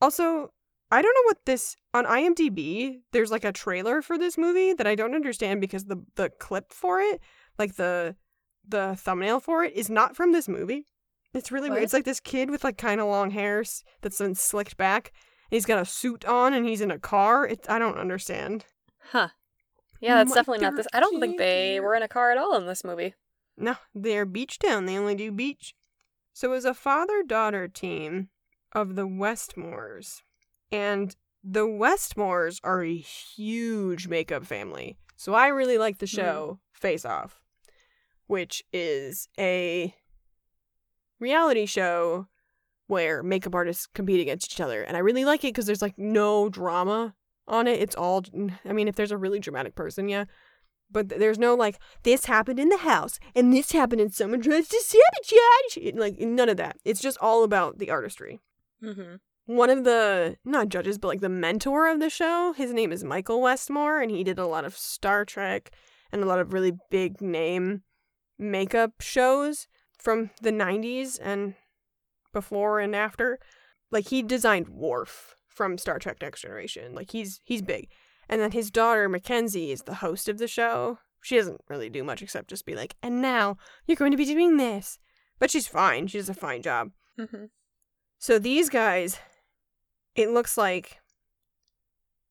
[0.00, 0.52] Also,
[0.90, 2.98] I don't know what this on IMDb.
[3.12, 6.72] There's like a trailer for this movie that I don't understand because the the clip
[6.72, 7.20] for it,
[7.58, 8.16] like the
[8.68, 10.86] the thumbnail for it, is not from this movie.
[11.32, 11.82] It's really weird.
[11.82, 13.64] It's like this kid with like kind of long hair
[14.02, 15.12] that's been slicked back.
[15.52, 17.46] And he's got a suit on and he's in a car.
[17.46, 18.64] It's I don't understand.
[19.10, 19.28] Huh.
[20.00, 20.86] Yeah, that's My definitely not this.
[20.94, 23.14] I don't think they were in a car at all in this movie.
[23.58, 24.86] No, they're beach town.
[24.86, 25.74] They only do beach.
[26.32, 28.30] So it was a father daughter team
[28.72, 30.22] of the Westmores.
[30.72, 34.96] And the Westmores are a huge makeup family.
[35.16, 37.42] So I really like the show Face Off,
[38.26, 39.94] which is a
[41.20, 42.28] reality show
[42.92, 44.82] where makeup artists compete against each other.
[44.82, 47.14] And I really like it because there's like no drama
[47.48, 47.80] on it.
[47.80, 48.22] It's all,
[48.68, 50.26] I mean, if there's a really dramatic person, yeah.
[50.90, 54.68] But there's no like, this happened in the house and this happened and someone tries
[54.68, 55.76] to sabotage.
[55.88, 56.76] It- Like, none of that.
[56.84, 58.40] It's just all about the artistry.
[58.84, 59.14] Mm-hmm.
[59.46, 63.02] One of the, not judges, but like the mentor of the show, his name is
[63.02, 65.72] Michael Westmore, and he did a lot of Star Trek
[66.12, 67.82] and a lot of really big name
[68.38, 69.66] makeup shows
[69.98, 71.54] from the 90s and
[72.32, 73.38] before and after.
[73.90, 76.94] Like he designed Worf from Star Trek Next Generation.
[76.94, 77.88] Like he's he's big.
[78.28, 80.98] And then his daughter McKenzie is the host of the show.
[81.20, 84.24] She doesn't really do much except just be like, "And now you're going to be
[84.24, 84.98] doing this."
[85.38, 86.06] But she's fine.
[86.06, 86.90] She does a fine job.
[87.18, 87.46] Mm-hmm.
[88.18, 89.18] So these guys,
[90.14, 90.98] it looks like.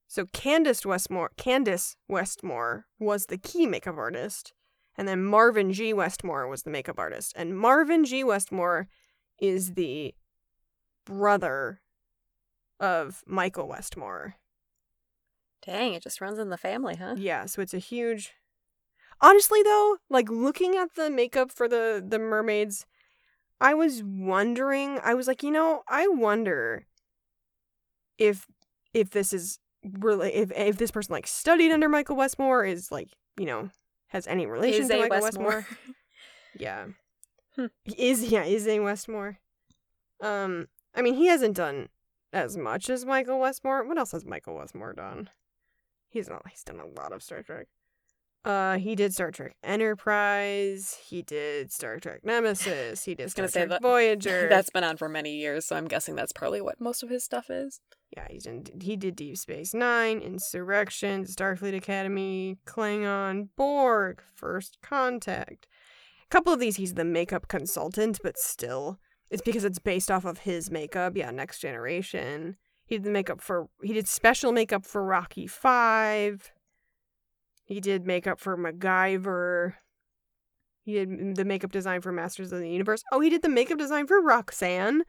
[0.07, 4.53] So Candace Westmore, Candace Westmore was the key makeup artist,
[4.97, 5.93] and then Marvin G.
[5.93, 7.33] Westmore was the makeup artist.
[7.35, 8.23] And Marvin G.
[8.23, 8.87] Westmore
[9.41, 10.13] is the
[11.05, 11.81] brother
[12.79, 14.35] of Michael Westmore.
[15.65, 17.15] Dang, it just runs in the family, huh?
[17.17, 18.31] Yeah, so it's a huge.
[19.19, 22.85] Honestly, though, like looking at the makeup for the the mermaids,
[23.59, 24.99] I was wondering.
[25.03, 26.87] I was like, you know, I wonder
[28.17, 28.47] if
[28.93, 33.09] if this is really if if this person like studied under Michael Westmore is like
[33.37, 33.69] you know
[34.07, 35.47] has any relation Is to Michael Westmore.
[35.47, 35.67] Westmore.
[36.59, 36.87] Yeah,
[37.55, 37.65] Hmm.
[37.97, 39.39] is yeah is a Westmore.
[40.21, 41.89] Um, I mean, he hasn't done
[42.31, 43.85] as much as Michael Westmore.
[43.87, 45.29] What else has Michael Westmore done?
[46.09, 46.43] He's not.
[46.49, 47.67] He's done a lot of Star Trek.
[48.43, 50.97] Uh, he did Star Trek Enterprise.
[51.07, 53.03] He did Star Trek Nemesis.
[53.05, 54.47] He did Star gonna say Trek that- Voyager.
[54.49, 57.23] That's been on for many years, so I'm guessing that's probably what most of his
[57.23, 57.79] stuff is.
[58.15, 58.27] yeah.
[58.29, 58.65] He's in.
[58.81, 65.67] He did Deep Space Nine, Insurrection, Starfleet Academy, Klingon, Borg, First Contact.
[66.31, 68.97] Couple of these, he's the makeup consultant, but still,
[69.29, 71.17] it's because it's based off of his makeup.
[71.17, 72.55] Yeah, Next Generation.
[72.85, 73.67] He did the makeup for.
[73.83, 76.51] He did special makeup for Rocky Five.
[77.65, 79.73] He did makeup for MacGyver.
[80.83, 83.03] He did the makeup design for Masters of the Universe.
[83.11, 85.03] Oh, he did the makeup design for Roxanne.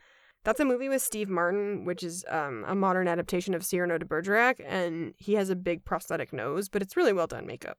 [0.44, 4.04] That's a movie with Steve Martin, which is um, a modern adaptation of Cyrano de
[4.04, 7.78] Bergerac, and he has a big prosthetic nose, but it's really well done makeup.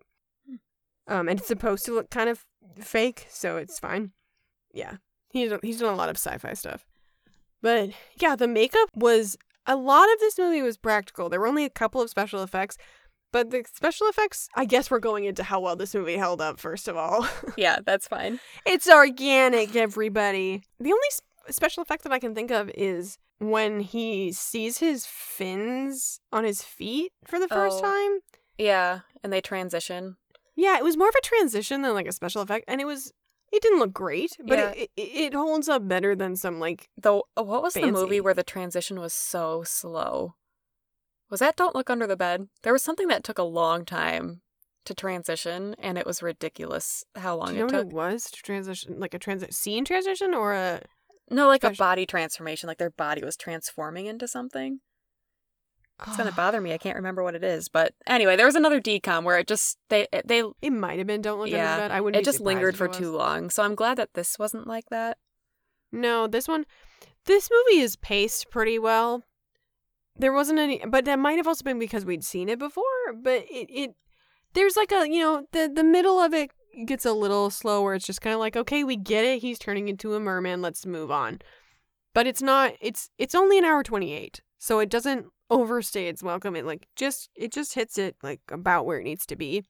[1.07, 2.45] Um, and it's supposed to look kind of
[2.79, 4.11] fake, so it's fine.
[4.73, 4.97] Yeah,
[5.31, 6.85] he's he's done a lot of sci-fi stuff,
[7.61, 7.89] but
[8.19, 11.29] yeah, the makeup was a lot of this movie was practical.
[11.29, 12.77] There were only a couple of special effects,
[13.31, 16.59] but the special effects, I guess, we're going into how well this movie held up.
[16.59, 18.39] First of all, Yeah, that's fine.
[18.65, 20.63] it's organic, everybody.
[20.79, 21.07] The only
[21.49, 26.61] special effect that I can think of is when he sees his fins on his
[26.63, 27.81] feet for the first Oh.
[27.81, 28.19] time.
[28.57, 30.15] Yeah, and they transition.
[30.55, 33.11] Yeah, it was more of a transition than like a special effect, and it was.
[33.51, 34.71] It didn't look great, but Yeah.
[34.71, 38.19] it, it it holds up better than some like Though, uh, what was the movie
[38.19, 40.33] where the transition was so slow?
[41.29, 42.47] Was that Don't Look Under the Bed?
[42.63, 44.41] There was something that took a long time
[44.85, 47.87] to transition, and it was ridiculous how long Do you know it what took.
[47.87, 50.81] it was to transition, like a transi- scene transition or a?
[51.29, 54.79] No, like a body transformation, like their body was transforming into something.
[56.07, 56.73] It's gonna bother me.
[56.73, 59.77] I can't remember what it is, but anyway, there was another DCOM where it just
[59.89, 62.21] they eh, they It might have been "Don't Look Under Yeah, the Bed." I wouldn't.
[62.21, 63.49] it just lingered for too long.
[63.49, 65.17] So I'm glad that this wasn't like that.
[65.91, 66.65] No, this one,
[67.25, 69.23] this movie is paced pretty well.
[70.15, 72.83] There wasn't any, but that might have also been because we'd seen it before.
[73.15, 73.95] But it, it
[74.53, 76.51] there's like a, you know, the the middle of it
[76.85, 79.41] gets a little slow where it's just kind of like, okay, we get it.
[79.41, 80.61] He's turning into a merman.
[80.61, 81.39] Let's move on.
[82.13, 82.73] But it's not.
[82.81, 86.55] It's it's only an hour twenty eight, so it doesn't overstay its welcome.
[86.55, 89.65] It like just it just hits it like about where it needs to be.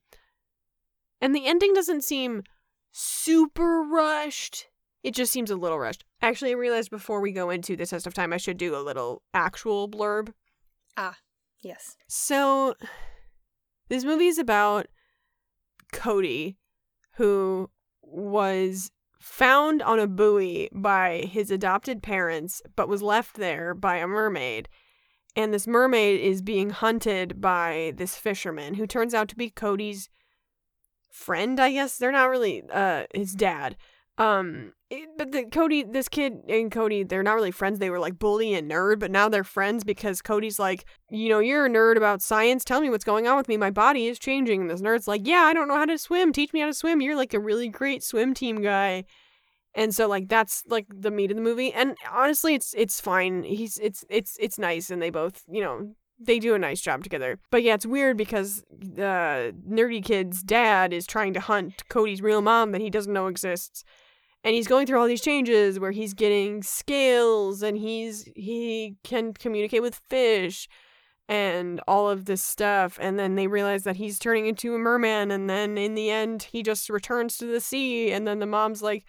[1.20, 2.44] And the ending doesn't seem
[2.92, 4.68] super rushed.
[5.02, 6.04] It just seems a little rushed.
[6.22, 8.86] Actually, I realized before we go into the test of time, I should do a
[8.86, 10.32] little actual blurb.
[10.96, 11.16] Ah,
[11.60, 11.96] yes.
[12.06, 12.76] So,
[13.88, 14.86] this movie is about
[15.92, 16.56] Cody,
[17.16, 17.68] who
[18.00, 24.06] was found on a buoy by his adopted parents, but was left there by a
[24.06, 24.68] mermaid.
[25.36, 30.08] And this mermaid is being hunted by this fisherman who turns out to be Cody's
[31.10, 31.96] friend, I guess.
[31.98, 33.76] They're not really uh his dad.
[34.18, 37.78] Um it- but the Cody this kid and Cody, they're not really friends.
[37.78, 41.40] They were like bully and nerd, but now they're friends because Cody's like, you know,
[41.40, 42.64] you're a nerd about science.
[42.64, 43.56] Tell me what's going on with me.
[43.56, 44.60] My body is changing.
[44.62, 46.32] And this nerd's like, yeah, I don't know how to swim.
[46.32, 47.00] Teach me how to swim.
[47.00, 49.04] You're like a really great swim team guy.
[49.74, 51.72] And so like that's like the meat of the movie.
[51.72, 53.42] And honestly, it's it's fine.
[53.42, 57.02] He's it's it's it's nice and they both, you know, they do a nice job
[57.02, 57.38] together.
[57.50, 62.40] But yeah, it's weird because the nerdy kid's dad is trying to hunt Cody's real
[62.40, 63.84] mom that he doesn't know exists.
[64.44, 69.32] And he's going through all these changes where he's getting scales and he's he can
[69.32, 70.68] communicate with fish
[71.28, 75.30] and all of this stuff and then they realize that he's turning into a merman
[75.30, 78.82] and then in the end he just returns to the sea and then the mom's
[78.82, 79.06] like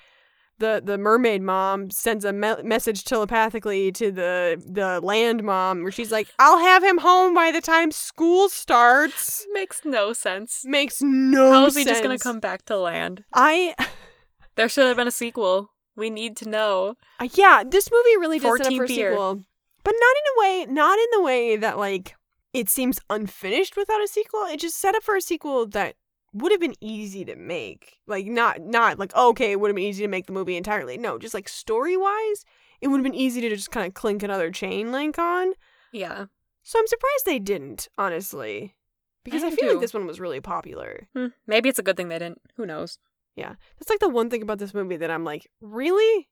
[0.59, 5.91] the the mermaid mom sends a me- message telepathically to the the land mom where
[5.91, 10.63] she's like I'll have him home by the time school starts Makes no sense.
[10.65, 13.23] makes no How is he just gonna come back to land?
[13.33, 13.75] I
[14.55, 15.71] There should have been a sequel.
[15.97, 16.95] We need to know.
[17.19, 19.41] Uh, yeah, this movie really does set up for a sequel,
[19.83, 22.15] but not in a way, not in the way that like
[22.53, 24.43] it seems unfinished without a sequel.
[24.45, 25.95] It just set up for a sequel that
[26.35, 27.99] would have been easy to make.
[28.07, 30.97] Like not not like okay, it would have been easy to make the movie entirely.
[30.97, 32.45] No, just like story wise,
[32.81, 35.53] it would have been easy to just kind of clink another chain link on.
[35.91, 36.25] Yeah.
[36.63, 38.75] So I'm surprised they didn't, honestly,
[39.23, 39.73] because I, am feel too.
[39.75, 41.07] like this one was really popular.
[41.15, 41.27] Hmm.
[41.47, 42.41] Maybe it's a good thing they didn't.
[42.57, 42.97] Who knows?
[43.35, 43.55] Yeah.
[43.79, 46.27] That's like the one thing about this movie that I'm like, really?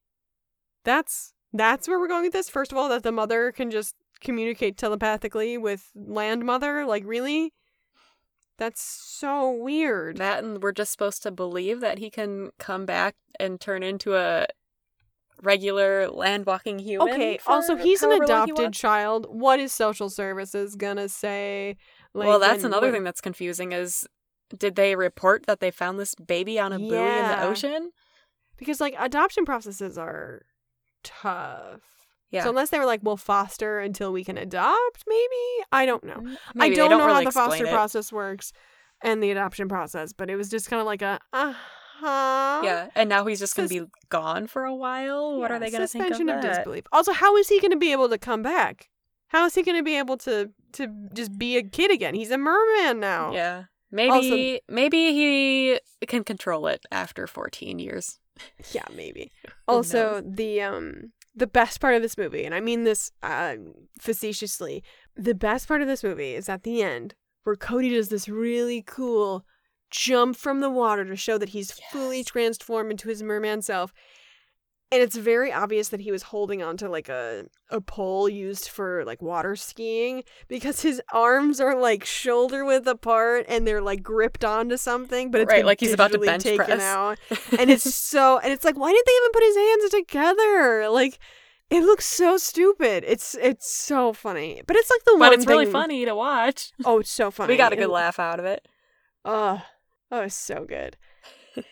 [0.84, 2.50] That's that's where we're going with this?
[2.50, 6.86] First of all, that the mother can just communicate telepathically with land mother?
[6.86, 7.54] Like really?
[8.58, 10.18] That's so weird.
[10.18, 14.16] That and we're just supposed to believe that he can come back and turn into
[14.16, 14.48] a
[15.42, 17.13] regular land walking human.
[17.13, 19.26] Okay, also he's an long he adopted child.
[19.30, 21.78] What is social services gonna say?
[22.13, 24.08] Like, well, that's another when- thing that's confusing is
[24.56, 27.92] did they report that they found this baby on a buoy in the ocean?
[28.58, 30.44] because like adoption processes are
[31.04, 31.82] tough.
[32.34, 32.43] Yeah.
[32.43, 36.15] So unless they were like, we'll foster until we can adopt, maybe I don't know.
[36.15, 37.72] Mm, I maybe they don't, know really how the foster it.
[37.72, 38.52] process works
[39.04, 41.54] and the adoption process, but it was just kind of like a uh
[42.00, 42.62] huh.
[42.63, 45.38] Yeah, and now he's just gonna be gone for a while.
[45.39, 46.56] what are they going to think of suspension of, that?
[46.56, 46.86] disbelief?
[46.91, 48.89] Also, how is he going to be able to come back?
[49.28, 52.15] How is he going to be able to to just be a kid again?
[52.15, 53.32] He's a merman now.
[53.32, 58.19] Yeah, maybe Also- maybe he can control it after 14 years.
[58.72, 59.32] Yeah, maybe.
[59.67, 63.56] Also, the um the best part of this movie, and I mean this uh,
[64.00, 64.84] facetiously,
[65.15, 68.82] the best part of this movie is at the end where Cody does this really
[68.86, 69.46] cool
[69.89, 73.93] jump from the water to show that he's fully transformed into his merman self.
[74.94, 79.04] And it's very obvious that he was holding onto like a a pole used for
[79.06, 84.46] like water skiing because his arms are like shoulder width apart and they're like gripped
[84.46, 86.82] onto something, but it's Right, like he's about to bench taken press.
[86.82, 87.18] out
[87.60, 91.18] and it's so and it's like why didn't they even put his hands together like
[91.72, 95.48] it looks so stupid it's it's so funny but it's like the one but it's
[95.48, 96.72] really funny to watch.
[96.86, 98.68] oh it's so funny We got a good And- laugh out of it.
[99.26, 99.60] oh
[100.12, 100.98] oh it's so good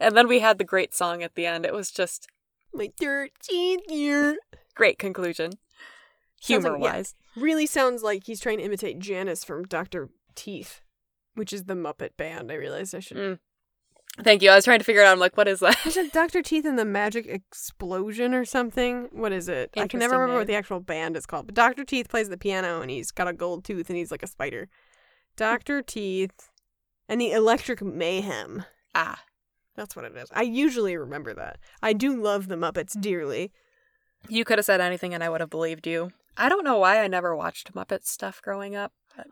[0.00, 1.66] And then we had the great song at the end.
[1.66, 2.26] It was just
[2.74, 4.36] my 13th year
[4.74, 5.52] great conclusion.
[6.40, 6.92] Sounds like- Humor yeah.
[6.92, 7.14] wise.
[7.36, 10.80] really sounds like he's trying to imitate janice from dr teeth
[11.34, 13.38] which is the muppet band i realized i should Mm.
[14.22, 14.50] Thank you.
[14.50, 15.12] I was trying to figure it out.
[15.14, 15.84] I'm like, what is that?
[15.84, 19.98] is it dr teeth and the magic explosion or something what is it i can
[19.98, 22.90] never remember what the actual band is called but dr teeth plays the piano and
[22.92, 24.68] he's got a gold tooth and he's like a spider
[25.36, 26.50] dr teeth
[27.08, 29.20] and the electric mayhem ah,
[29.76, 33.52] that's what it is i usually remember that i do love the muppets dearly
[34.28, 36.10] you could have said anything and I would have believed you.
[36.36, 39.26] I don't know why I never watched Muppet stuff growing up, but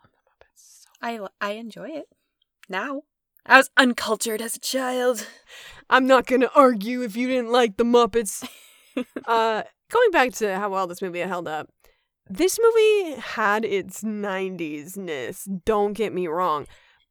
[1.01, 2.07] I I enjoy it
[2.69, 3.03] now.
[3.45, 5.27] I was uncultured as a child.
[5.91, 8.49] i'm not gonna argue if you didn't like the muppets
[9.27, 11.69] uh going back to how well this movie held up
[12.31, 16.67] this movie had its 90s ness don't get me wrong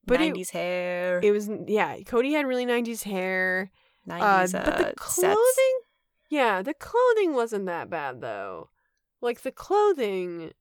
[0.06, 3.72] but it, 90s hair, it was yeah cody had really 90s hair.
[4.08, 5.86] 90s uh, uh, but the clothing sets.
[6.30, 8.70] yeah the clothing wasn't that bad though.
[9.22, 10.52] Like the clothing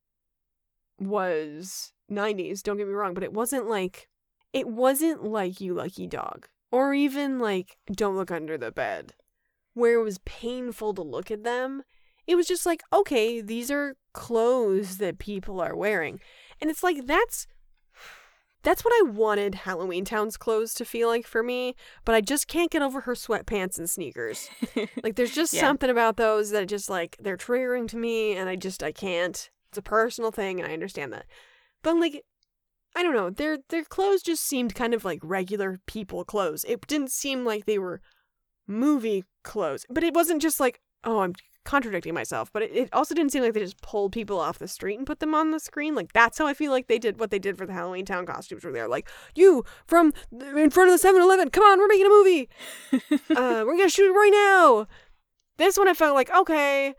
[0.98, 4.08] was 90s don't get me wrong but it wasn't like
[4.52, 9.14] it wasn't like you lucky dog or even like don't look under the bed
[9.74, 11.82] where it was painful to look at them.
[12.26, 16.20] It was just like okay these are clothes that people are wearing.
[16.60, 17.46] And it's like that's
[18.62, 22.70] that's what I wanted Halloweentown's clothes to feel like for me, but I just can't
[22.70, 24.48] get over her sweatpants and sneakers.
[25.02, 25.60] Like there's just Yeah.
[25.60, 29.50] something about those that just like they're triggering to me and I just I can't.
[29.70, 31.26] It's a personal thing and I understand that.
[31.82, 32.22] But like
[32.96, 36.64] I don't know, their their clothes just seemed kind of like regular people clothes.
[36.68, 38.00] It didn't seem like they were
[38.66, 39.86] movie clothes.
[39.88, 41.34] But it wasn't just like, oh, I'm
[41.64, 44.68] contradicting myself, but it, it also didn't seem like they just pulled people off the
[44.68, 45.94] street and put them on the screen.
[45.94, 48.64] Like that's how I feel like they did what they did for the Halloweentown costumes,
[48.64, 52.08] where they're like, "You from in front of the 7-Eleven, come on, we're making a
[52.08, 52.48] movie.
[53.36, 54.86] uh, we're gonna shoot it right now."
[55.58, 56.94] This one I felt like okay,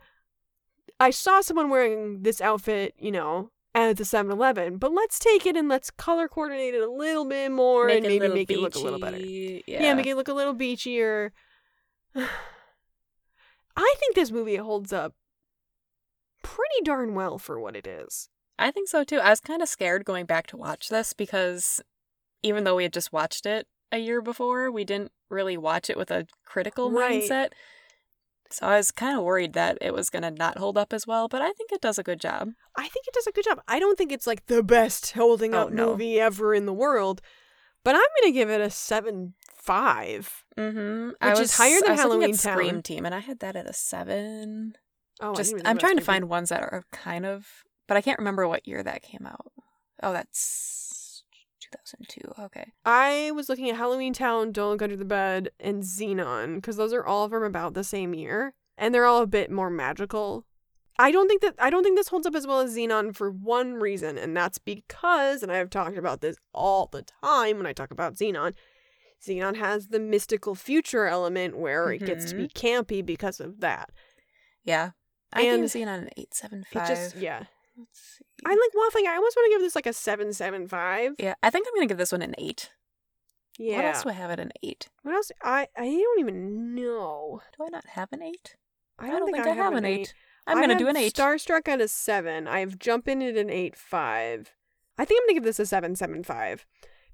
[1.00, 5.56] I saw someone wearing this outfit, you know, at the 7-Eleven, but let's take it
[5.56, 8.78] and let's color coordinate it a little bit more and maybe make it look a
[8.78, 9.18] little better.
[9.18, 9.60] Yeah.
[9.66, 9.94] Yeah.
[9.94, 11.30] make it look a little beachier.
[13.76, 15.14] I think this movie holds up
[16.42, 18.28] pretty darn well for what it is.
[18.58, 19.18] I think so too.
[19.18, 21.80] I was kind of scared going back to watch this because
[22.42, 25.96] even though we had just watched it a year before, we didn't really watch it
[25.96, 27.22] with a critical Right.
[27.22, 27.48] mindset.
[28.50, 31.06] So I was kind of worried that it was going to not hold up as
[31.06, 32.50] well, but I think it does a good job.
[32.76, 33.62] I think it does a good job.
[33.66, 35.86] I don't think it's like the best holding Oh, up no.
[35.92, 37.22] movie ever in the world,
[37.82, 40.44] but I'm gonna give it a seven five.
[40.58, 41.28] Mm-hmm.
[41.28, 42.82] Which is higher than I was Halloween at Scream Town.
[42.82, 44.74] Team, and I had that at a seven.
[45.20, 47.46] Oh, I Just even I'm trying to find ones that are kind of,
[47.86, 49.52] but I can't remember what year that came out.
[50.02, 51.22] Oh, that's
[51.60, 52.42] 2002.
[52.44, 52.72] Okay.
[52.84, 57.04] I was looking at Halloweentown, Don't Look Under the Bed, and Zenon because those are
[57.04, 60.44] all from about the same year, and they're all a bit more magical.
[60.98, 63.30] I don't think that I don't think this holds up as well as Zenon for
[63.30, 67.66] one reason, and that's because, and I have talked about this all the time when
[67.66, 68.54] I talk about Zenon.
[69.26, 72.66] Zenon has the mystical future element where it gets to be mm-hmm.
[72.66, 73.90] campy because of that.
[74.64, 74.90] Yeah.
[75.32, 76.82] I And think it's on an 875.
[76.82, 77.44] It just yeah.
[77.76, 78.24] Let's see.
[78.44, 79.08] I like waffling.
[79.08, 81.12] I almost want to give this like a seven seven five.
[81.18, 82.70] yeah, I think I'm gonna give this one an eight.
[83.58, 83.76] Yeah.
[83.76, 84.88] What else do I have at an eight?
[85.02, 85.32] What else?
[85.42, 87.40] I I don't even know.
[87.56, 88.56] Do I not have an eight?
[88.98, 90.14] I don't, think, I, have an eight.
[90.46, 91.14] I'm gonna do an eight.
[91.14, 92.46] Starstruck at a seven.
[92.46, 94.52] I have Jump In at an eight five.
[94.98, 96.66] I think I'm gonna give this a seven seven five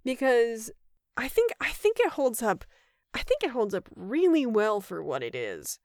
[0.04, 0.70] because
[1.18, 2.64] I think I think it holds up.
[3.12, 5.78] I think it holds up really well for what it is.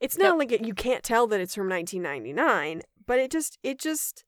[0.00, 0.38] It's not Yep.
[0.38, 4.24] like it, you can't tell that it's from 1999, but it just it just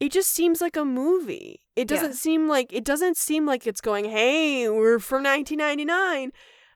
[0.00, 1.60] it just seems like a movie.
[1.76, 6.32] It doesn't seem like it doesn't seem like it's going, "Hey, we're from 1999."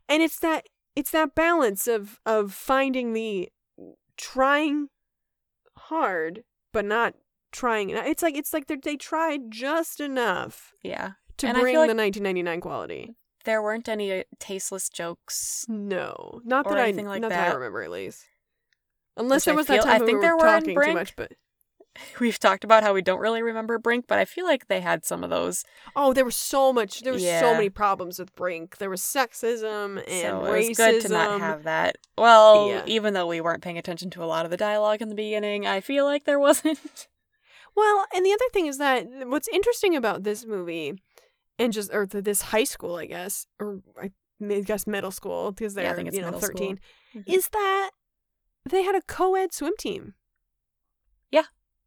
[0.08, 3.48] And it's that it's that balance of of finding the
[4.16, 4.88] trying
[5.76, 7.14] hard but not
[7.52, 7.90] trying.
[7.90, 11.12] It's like it's like they they tried just enough Yeah.
[11.38, 13.14] To And bring feel the 1999 quality.
[13.44, 15.66] There weren't any uh, tasteless jokes.
[15.68, 17.50] No, not that I like not that.
[17.50, 18.24] I remember at least.
[19.16, 20.48] Unless Which there I was feel- that I time when think we there were were
[20.56, 21.32] in talking too much, but
[22.18, 25.04] We've talked about how we don't really remember Brink, but I feel like they had
[25.04, 25.64] some of those.
[25.94, 27.02] oh, there was so much.
[27.02, 28.78] There was so many problems with Brink.
[28.78, 30.54] There was sexism and so racism.
[30.64, 31.98] it was good to not have that.
[32.18, 32.82] Well, Yeah.
[32.86, 35.66] even though we weren't paying attention to a lot of the dialogue in the beginning,
[35.68, 37.06] I feel like there wasn't.
[37.76, 40.94] Well, and the other thing is that what's interesting about this movie,
[41.58, 44.10] and just or th- this high school, I guess, or I
[44.62, 46.50] guess middle school because Yeah, I they're think it's you know middle school.
[46.58, 46.80] thirteen,
[47.14, 47.24] Mhm.
[47.32, 47.90] is that
[48.68, 50.14] they had a co-ed swim team.
[51.30, 51.44] Yeah.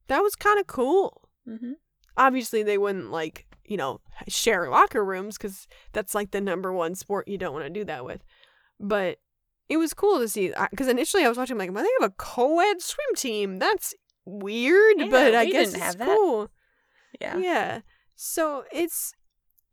[0.07, 1.29] that was kind of cool.
[1.47, 1.73] Mm-hmm.
[2.15, 6.95] Obviously, they wouldn't like you know share locker rooms because that's like the number one
[6.95, 8.23] sport you don't want to do that with.
[8.79, 9.19] But
[9.69, 12.13] it was cool to see because initially I was watching like, well, they have a
[12.17, 13.59] co-ed swim team.
[13.59, 13.93] That's
[14.25, 16.05] weird, Yeah, but I guess it's have that.
[16.07, 16.49] cool.
[17.19, 17.37] Yeah.
[17.37, 17.81] Yeah.
[18.15, 19.13] So it's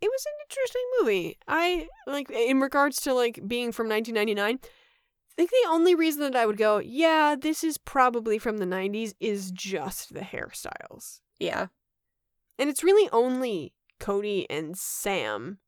[0.04, 1.38] it was an interesting movie.
[1.48, 4.58] I like in regards to like being from 1999.
[4.62, 8.66] I think the only reason that I would go, yeah, this is probably from the
[8.66, 11.20] 90s is just the hairstyles.
[11.40, 11.66] Yeah.
[12.58, 15.58] And it's really only Cody and Sam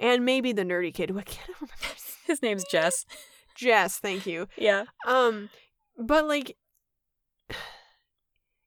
[0.00, 1.74] and maybe the nerdy kid who I can't remember.
[1.92, 3.04] his- His name's Jess.
[3.54, 4.48] Jess, thank you.
[4.56, 4.84] Yeah.
[5.06, 5.50] Um,
[5.96, 6.56] but like,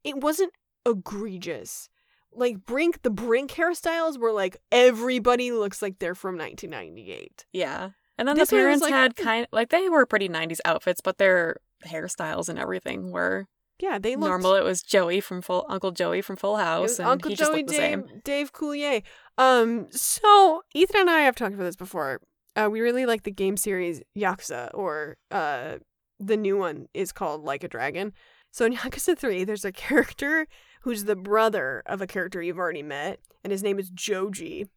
[0.04, 0.54] it wasn't
[0.86, 1.90] egregious.
[2.34, 7.46] Like Brink, the Brink hairstyles were like everybody looks like they're from 1998.
[7.54, 7.90] Yeah.
[8.18, 11.18] And then This the parents like- had kind like they were pretty 90s outfits, but
[11.18, 13.46] their hairstyles and everything were
[13.80, 14.56] Yeah, they looked normal.
[14.56, 17.58] It was Joey from Full Uncle Joey from Full House and Uncle he just Joey,
[17.60, 18.06] looked the same.
[18.24, 19.04] Dave Coulier.
[19.38, 22.22] Um, so Ethan and I have talked about this before.
[22.56, 25.76] Uh, we really like the game series Yakuza, or uh,
[26.20, 28.14] the new one is called Like a Dragon.
[28.50, 30.48] So in Yakuza 3, there's a character
[30.82, 34.68] who's the brother of a character you've already met, and his name is Joji.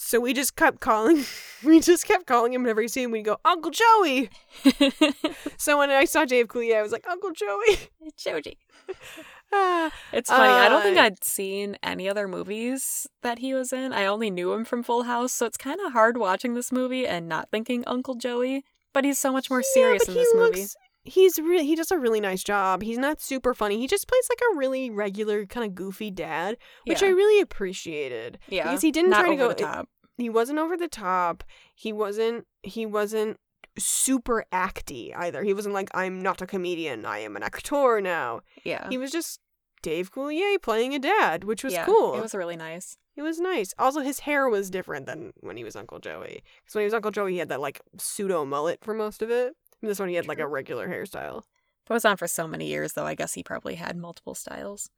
[0.00, 1.24] So we just kept calling,
[1.64, 3.10] we just kept calling him whenever we see him.
[3.10, 4.30] We go, Uncle Joey.
[5.56, 7.90] So when I saw Dave Coulier, I was like, Uncle Joey.
[8.16, 8.58] Joji.
[9.52, 9.90] ah.
[10.12, 10.52] It's funny.
[10.52, 13.92] I don't think Uh, I'd seen any other movies that he was in.
[13.92, 17.06] I only knew him from Full House, so it's kind of hard watching this movie
[17.08, 18.64] and not thinking Uncle Joey.
[18.92, 20.60] But he's so much more serious yeah, in this he movie.
[20.60, 22.82] looks, He's really he does a really nice job.
[22.82, 23.78] He's not super funny.
[23.78, 28.38] He just plays like a really regular kind of goofy dad, which I really appreciated.
[28.48, 29.48] Yeah, because he didn't not try to go.
[29.48, 29.88] the top.
[30.16, 31.44] He wasn't over the top.
[31.74, 32.46] He wasn't.
[32.62, 33.38] He wasn't
[33.78, 35.42] super acty either.
[35.44, 38.40] He wasn't like I'm not a comedian, I am an actor now.
[38.64, 38.88] Yeah.
[38.88, 39.40] He was just
[39.82, 42.16] Dave Coulier playing a dad, which was yeah, cool.
[42.16, 42.96] It was really nice.
[43.16, 43.74] It was nice.
[43.78, 46.42] Also, his hair was different than when he was Uncle Joey.
[46.62, 49.30] Because when he was Uncle Joey, he had that like pseudo mullet for most of
[49.30, 49.54] it.
[49.82, 51.44] This one, he had like a regular hairstyle.
[51.88, 53.06] It was on for so many years, though.
[53.06, 54.90] I guess he probably had multiple styles.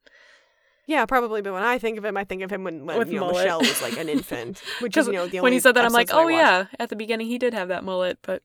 [0.87, 1.41] Yeah, probably.
[1.41, 3.31] But when I think of him, I think of him when, when you know.
[3.31, 5.85] Michelle was like an infant, which is you know the only when he said that,
[5.85, 6.65] I'm like, oh yeah.
[6.79, 8.43] At the beginning, he did have that mullet, but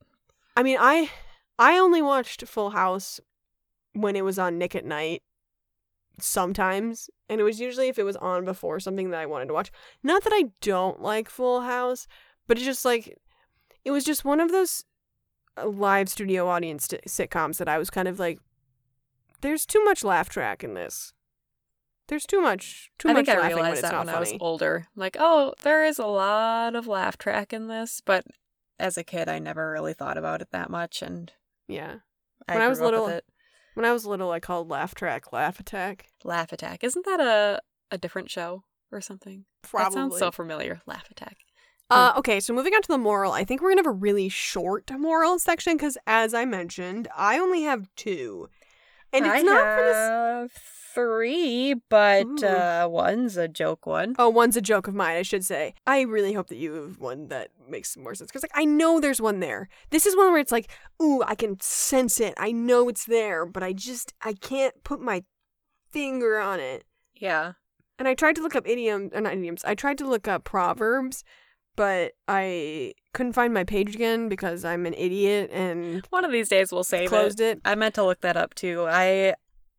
[0.57, 1.11] I mean, I
[1.59, 3.21] I only watched Full House
[3.95, 5.23] when it was on Nick at Nite
[6.21, 9.55] sometimes, and it was usually if it was on before something that I wanted to
[9.55, 9.73] watch.
[10.03, 12.07] Not that I don't like Full House,
[12.47, 13.19] but it's just like
[13.85, 14.85] it was just one of those
[15.65, 18.39] live studio audience t- sitcoms that I was kind of like
[19.41, 21.13] there's too much laugh track in this.
[22.09, 24.29] There's too much too I much think I when realized it's that when I was
[24.31, 24.39] funny.
[24.41, 24.87] older.
[24.95, 28.25] Like, oh, there is a lot of laugh track in this, but
[28.79, 31.33] as a kid, I never really thought about it that much, and
[31.67, 31.97] Yeah.
[32.49, 33.21] I When I was little-
[33.75, 36.07] When I was little I called laugh track laugh attack.
[36.25, 36.85] Laugh Attack.
[36.85, 39.45] Isn't that a a different show or something?
[39.63, 39.85] Probably.
[39.89, 40.83] That sounds so familiar.
[40.87, 41.39] Laugh Attack.
[41.89, 44.29] Uh, okay, so moving on to the moral, I think we're gonna have a really
[44.29, 48.49] short moral section because, as I mentioned, I only have two,
[49.13, 49.97] and it's I not for this.
[49.97, 50.53] have
[50.97, 54.17] three, but uh, one's a joke one.
[54.19, 55.75] Oh, one's a joke of mine, I should say.
[55.87, 58.99] I really hope that you have one that makes more sense because, like, I know
[58.99, 59.69] there's one there.
[59.91, 60.71] This is one where it's like,
[61.01, 62.35] ooh, I can sense it.
[62.37, 65.23] I know it's there, but I just I can't put my
[65.91, 66.85] finger on it.
[67.15, 67.53] Yeah.
[67.99, 69.65] And I tried to look up idioms, or not idioms.
[69.65, 71.25] I tried to look up proverbs,
[71.77, 76.49] but I couldn't find my page again because I'm an idiot and One of these
[76.49, 77.09] days we'll save it.
[77.09, 77.61] closed it.
[77.65, 78.87] I meant to look that up too.
[78.89, 79.35] I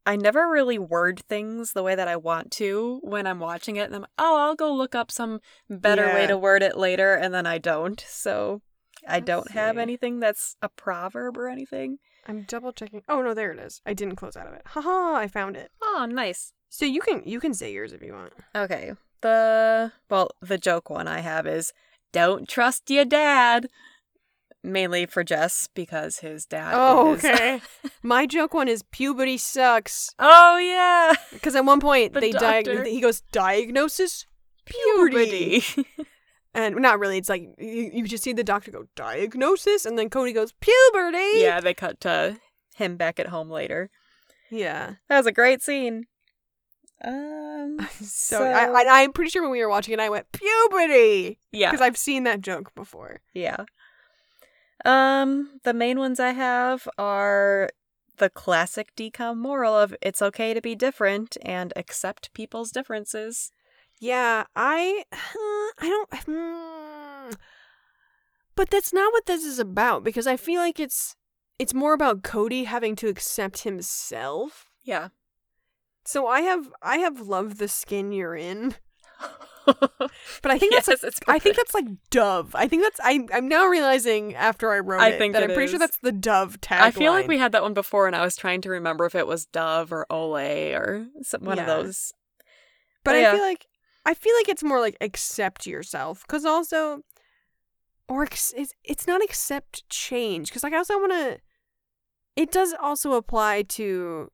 [0.06, 3.88] I never really word things the way that I want to when I'm watching it.
[3.88, 7.34] And I'm oh, I'll go look up some better way to word it later, and
[7.34, 8.00] then I don't.
[8.08, 8.62] So
[9.08, 11.98] I don't have anything that's a proverb or anything.
[12.26, 13.04] I'm double checking.
[13.10, 13.82] Oh no, there it is.
[13.86, 14.62] I didn't close out of it.
[14.66, 15.72] Haha, I found it.
[15.82, 16.54] Oh, nice.
[16.70, 18.34] So you can you can say yours if you want.
[18.56, 18.94] Okay.
[19.22, 21.74] The well, the joke one I have is
[22.12, 23.68] don't trust your dad.
[24.64, 26.74] Mainly for Jess because his dad.
[26.76, 27.62] Oh, is- okay.
[28.04, 31.14] My joke one is puberty sucks oh yeah.
[31.32, 32.76] because at one point The they doctor.
[32.84, 34.26] diag- he goes diagnosis
[34.66, 35.62] puberty.
[35.62, 36.08] Puberty.
[36.54, 37.18] and not really.
[37.18, 41.40] It's like you, you just see the doctor go diagnosis and then Cody goes puberty.
[41.40, 42.38] yeah, they cut to
[42.76, 43.90] him back at home later.
[44.50, 44.96] Yeah.
[45.08, 46.06] That was a great scene.
[47.04, 47.88] Um.
[48.02, 51.72] So, I, I I'm pretty sure when we were watching it I went puberty yeah.
[51.72, 53.22] because I've seen that joke before.
[53.34, 53.66] Yeah.
[54.86, 57.70] Um, the main ones I have are
[58.18, 63.52] the classic DCOM moral of it's okay to be different and accept people's differences.
[64.00, 65.04] Yeah, I
[65.80, 67.34] I don't hmm.
[68.56, 71.16] But that's not what this is about because I feel like it's
[71.60, 74.72] it's more about Cody having to accept himself.
[74.84, 75.10] Yeah.
[76.08, 78.76] So I have I have love the skin you're in.
[80.42, 82.56] But I think that's like, it's I think that's like Dove.
[82.56, 85.50] I think that's I I'm now realizing after I wrote I it think that it
[85.50, 86.80] I'm pretty sure that's the Dove tagline.
[86.82, 89.14] I feel like we had that one before, and I was trying to remember if
[89.16, 92.14] it was Dove or Olay or some, one of those.
[93.04, 93.32] But Oh, I yeah.
[93.34, 93.68] feel like
[94.06, 97.02] I feel like it's more like accept yourself because also,
[98.08, 98.54] or it's
[98.86, 101.40] it's not accept change because like I also want to.
[102.38, 104.32] It does also apply to.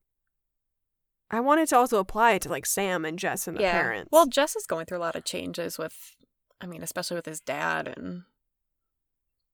[1.34, 4.10] I wanted to also apply it to like Sam and Jess and the parents.
[4.12, 6.16] Well, Jess is going through a lot of changes with,
[6.62, 8.24] I mean, especially with his dad and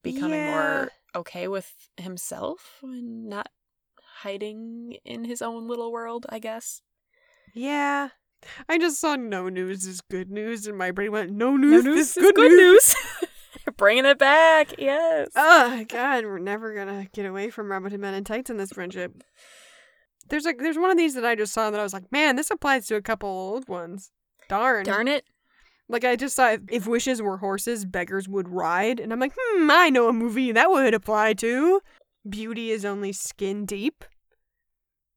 [0.04, 0.52] becoming Yeah.
[0.52, 3.50] more okay with himself and not
[4.22, 6.82] hiding in his own little world, I guess.
[7.54, 8.10] yeah.
[8.70, 12.16] I just saw no news is good news, and my brain went no news, is
[12.16, 12.96] is good, news.
[13.78, 15.28] Bringing it back, yes.
[15.36, 19.12] Oh God, we're never gonna get away from Robert Men and Tights in this friendship.
[20.30, 22.36] There's like there's one of these that I just saw that I was like, man,
[22.36, 24.12] this applies to a couple old ones.
[24.48, 24.86] Darn.
[24.86, 25.26] Darn it.
[25.88, 29.72] Like I just saw if wishes were horses, beggars would ride, and I'm like, hmm,
[29.72, 31.82] I know a movie that would apply to.
[32.28, 34.06] Beauty is only skin deep.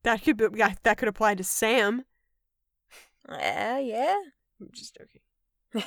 [0.03, 2.05] That could be, yeah, that could apply to Sam.
[3.29, 4.17] Yeah, yeah.
[4.61, 5.85] I'm just joking.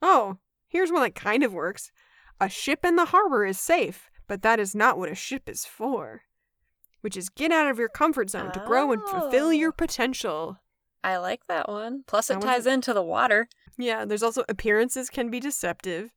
[0.00, 0.38] Oh,
[0.68, 1.90] here's one that kind of works.
[2.40, 5.64] A ship in the harbor is safe, but that is not what a ship is
[5.64, 6.22] for.
[7.00, 9.50] Which is get out of your comfort zone to grow and fulfill Oh.
[9.50, 10.58] your potential.
[11.04, 12.02] I like that one.
[12.06, 13.48] Plus, it ties into the water.
[13.76, 16.10] Yeah, there's also appearances can be deceptive.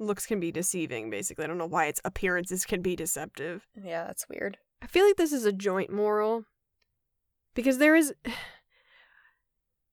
[0.00, 1.44] Looks can be deceiving, basically.
[1.44, 3.66] I don't know why it's appearances can be deceptive.
[3.80, 4.58] Yeah, that's weird.
[4.82, 6.46] I feel like this is a joint moral.
[7.54, 8.12] Because there is.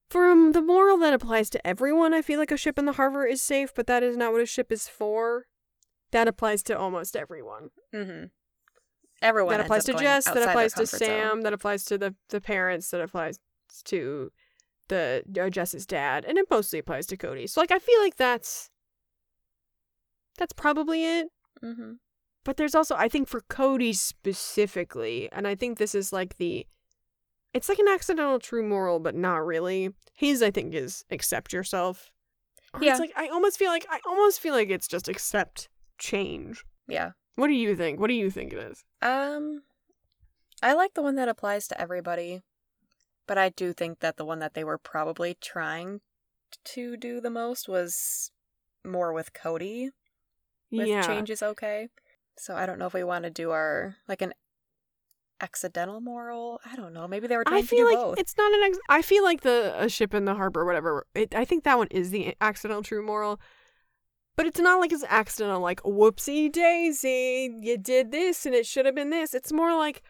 [0.10, 3.26] From the moral that applies to everyone, I feel like a ship in the harbor
[3.26, 5.46] is safe, but that is not what a ship is for.
[6.12, 7.70] that applies to almost everyone.
[7.96, 8.26] Mm-hmm.
[9.22, 10.26] Everyone that applies to Jess.
[10.26, 11.08] That applies to comfort zone.
[11.08, 11.42] Sam.
[11.42, 12.90] That applies to the the parents.
[12.92, 13.40] That applies
[13.86, 14.32] to
[14.88, 17.48] the uh, Jess's dad, and it mostly applies to Cody.
[17.48, 18.70] So like, I feel like that's
[20.38, 21.28] that's probably it.
[21.64, 21.94] Mm-hmm.
[22.44, 26.66] But there's also, I think, for Cody specifically, and I think this is like the,
[27.54, 29.94] it's like an accidental true moral, but not really.
[30.16, 32.12] His, I think, is accept yourself.
[32.74, 32.92] Or Yeah.
[32.92, 35.70] It's like I almost feel like I almost feel like it's just accept
[36.00, 36.64] change.
[36.88, 37.12] Yeah.
[37.36, 38.00] What do you think?
[38.00, 38.84] What do you think it is?
[39.02, 39.64] Um,
[40.62, 42.42] I like the one that applies to everybody,
[43.28, 46.02] but I do think that the one that they were probably trying
[46.66, 48.32] to do the most was
[48.86, 49.92] more with Cody.
[50.72, 51.02] With yeah.
[51.02, 51.90] change is okay.
[52.38, 54.34] So I don't know if we want to do our like an
[55.42, 56.62] accidental moral.
[56.66, 57.08] I don't know.
[57.08, 58.20] Maybe they were trying I feel like both.
[58.20, 58.64] it's not an.
[58.64, 61.06] Ex- I feel like the a ship in the harbor, whatever.
[61.14, 63.40] It, I think that one is the accidental true moral,
[64.36, 65.60] but it's not like it's accidental.
[65.62, 69.34] Like whoopsie daisy, you did this and it should have been this.
[69.34, 70.02] It's more like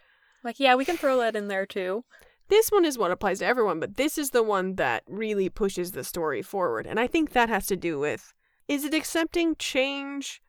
[0.44, 2.04] Like, yeah, we can throw that in there too.
[2.50, 5.92] this one is what applies to everyone, but this is the one that really pushes
[5.92, 8.34] the story forward, and I think that has to do with
[8.68, 10.42] is it accepting change,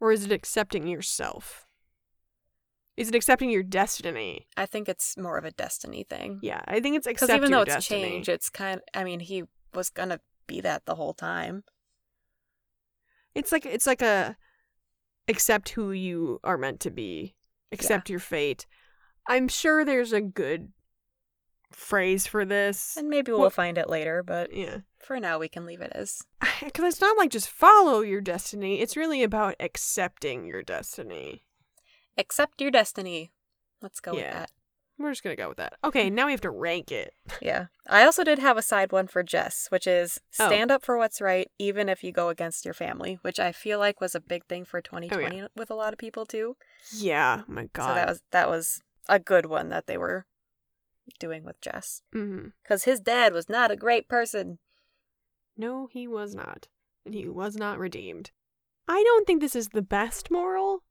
[0.00, 1.66] or is it accepting yourself?
[2.96, 4.46] Is it accepting your destiny?
[4.56, 6.40] I think it's more of a destiny thing.
[6.42, 8.02] Yeah, I think it's Because accepting even though it's destiny.
[8.02, 8.80] change, it's kind.
[8.94, 11.64] I mean, he was gonna be that the whole time.
[13.34, 14.36] It's like it's like a
[15.28, 17.34] accept who you are meant to be.
[17.72, 18.66] Accept your fate.
[19.28, 20.72] I'm sure there's a good
[21.70, 22.96] phrase for this.
[22.96, 24.78] And maybe we'll Well- find it later, but Yeah.
[24.98, 26.22] for now we can leave it as.
[26.74, 28.80] Cuz it's not like just follow your destiny.
[28.80, 31.44] It's really about accepting your destiny.
[32.18, 33.32] Accept your destiny.
[33.80, 34.18] Let's go Yeah.
[34.24, 34.50] with that.
[35.00, 35.78] We're just to go with that.
[35.82, 37.14] Okay, now we have to rank it.
[37.40, 37.66] Yeah.
[37.88, 40.46] I also did have a side one for Jess, which is Oh.
[40.46, 43.78] stand up for what's right, even if you go against your family, which I feel
[43.78, 46.56] like was a big thing for 2020 with a lot of people too.
[46.92, 47.88] Yeah, oh my god.
[47.88, 50.26] So that was that was a good one that they were
[51.18, 52.02] doing with Jess.
[52.14, 52.48] Mm-hmm.
[52.62, 54.58] Because his dad was not a great person.
[55.56, 56.68] No, he was not.
[57.06, 58.32] And he was not redeemed.
[58.86, 60.82] I don't think this is the best moral,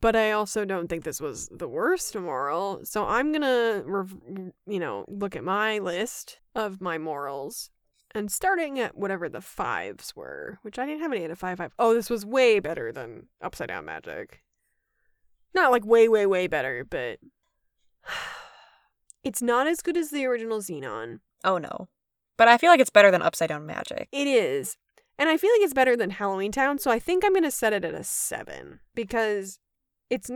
[0.00, 2.80] but I also don't think this was the worst moral.
[2.84, 7.70] So I'm going to, you know, look at my list of my morals
[8.12, 11.58] and starting at whatever the fives were, which I didn't have any at a five
[11.58, 11.72] five.
[11.78, 14.42] Oh, this was way better than Upside Down Magic.
[15.54, 17.18] Not like way, way, way better, but
[19.24, 21.20] it's not as good as the original Zenon.
[21.44, 21.88] Oh no.
[22.36, 24.08] But I feel like it's better than Upside Down Magic.
[24.12, 24.76] It is.
[25.18, 27.74] And I feel like it's better than Halloweentown, so I think I'm going to set
[27.74, 29.58] it at a 7 because
[30.10, 30.30] it's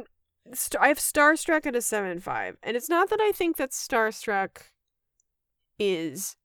[0.53, 3.71] st- I have Starstruck at a seven five, And it's not that I think that
[3.73, 4.71] Starstruck
[5.79, 6.37] is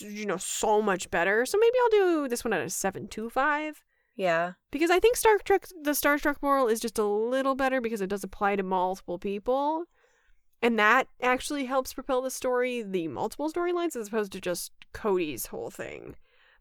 [0.00, 1.44] you know so much better.
[1.46, 1.90] So maybe I'll
[2.22, 3.74] do this one at a 7.25
[4.14, 4.52] Yeah.
[4.70, 8.10] because I think Star Trek the Starstruck moral is just a little better because it
[8.10, 9.84] does apply to multiple people.
[10.60, 15.46] And that actually helps propel the story, the multiple storylines, as opposed to just Cody's
[15.46, 16.16] whole thing.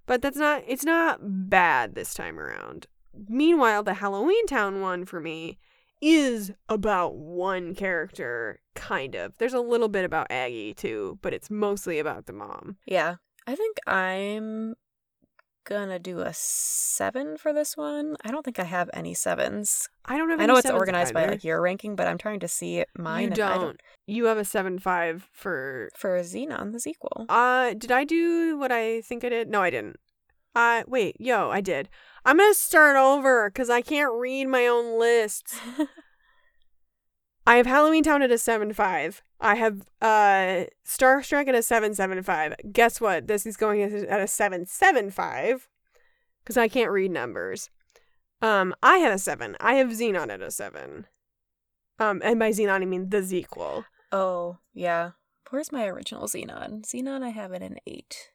[0.06, 1.20] But that's not, it's not
[1.50, 2.86] bad this time around.
[3.28, 5.58] Meanwhile, the Halloweentown one for me
[6.02, 9.38] is about one character, kind of.
[9.38, 12.78] There's a little bit about Aggie too, but it's mostly about the mom.
[12.86, 13.16] Yeah.
[13.48, 14.76] I think I'm
[15.68, 18.16] gonna do a seven for this one.
[18.24, 19.90] I don't think I have any sevens.
[20.06, 22.48] I don't have I know it's organized by like your ranking, but I'm trying to
[22.48, 23.34] see mine.
[23.36, 23.82] You I don't.
[24.06, 27.26] You have a 7 5 for for Zenon the sequel.
[27.28, 29.50] Uh, did I do what I think I did?
[29.50, 30.00] No, I didn't.
[30.58, 31.88] Uh, wait, yo, I did.
[32.26, 35.60] I'm gonna start over because I can't read my own lists.
[37.46, 39.22] I have Halloweentown at a seven five.
[39.40, 42.56] I have uh Star Starstruck at a seven seven five.
[42.72, 43.28] Guess what?
[43.28, 45.68] This is going at at a seven seven five
[46.44, 47.70] because I can't read numbers.
[48.42, 49.58] Um, I have a seven.
[49.60, 51.06] I have Zenon at a seven.
[52.00, 53.86] Um, and by Zenon I mean the sequel.
[54.12, 55.12] oh yeah.
[55.52, 56.82] Where's my original Zenon?
[56.82, 58.32] Zenon, I have it an eight.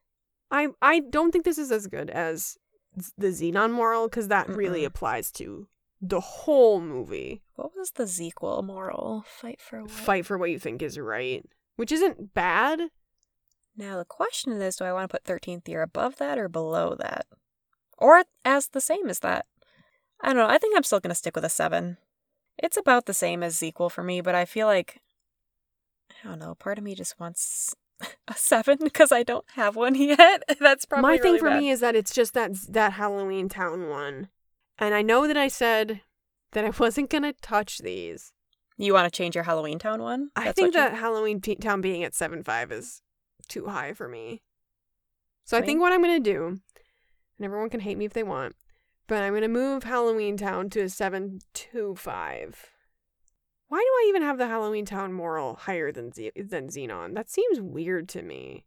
[0.52, 2.58] I I don't think this is as good as
[3.16, 4.86] the Zenon moral because that really Mm-mm.
[4.86, 5.66] applies to
[6.00, 7.42] the whole movie.
[7.54, 9.24] What was the sequel moral?
[9.26, 9.90] Fight for what?
[9.90, 11.44] Fight for what you think is right,
[11.76, 12.90] which isn't bad.
[13.76, 16.94] Now the question is, do I want to put thirteenth year above that or below
[16.96, 17.26] that,
[17.96, 19.46] or as the same as that?
[20.20, 20.46] I don't know.
[20.46, 21.96] I think I'm still gonna stick with a seven.
[22.58, 25.00] It's about the same as sequel for me, but I feel like
[26.10, 26.54] I don't know.
[26.54, 27.74] Part of me just wants
[28.28, 30.42] a seven because I don't have one yet.
[30.60, 31.60] That's probably My thing really for bad.
[31.60, 34.28] me is that it's just that that Halloweentown one,
[34.78, 36.00] and I know that I said
[36.52, 38.32] that I wasn't gonna touch these.
[38.78, 40.30] You want to change your Halloweentown one?
[40.34, 43.02] I think what you- that Halloweentown being at seven five is
[43.48, 44.42] too high for me.
[45.44, 46.46] So I think what I'm gonna do,
[47.38, 48.54] and everyone can hate me if they want,
[49.06, 52.70] but I'm gonna move Halloweentown to a seven two five.
[53.72, 57.14] Why do I even have the Halloweentown moral higher than Z- than Zenon?
[57.14, 58.66] That seems weird to me.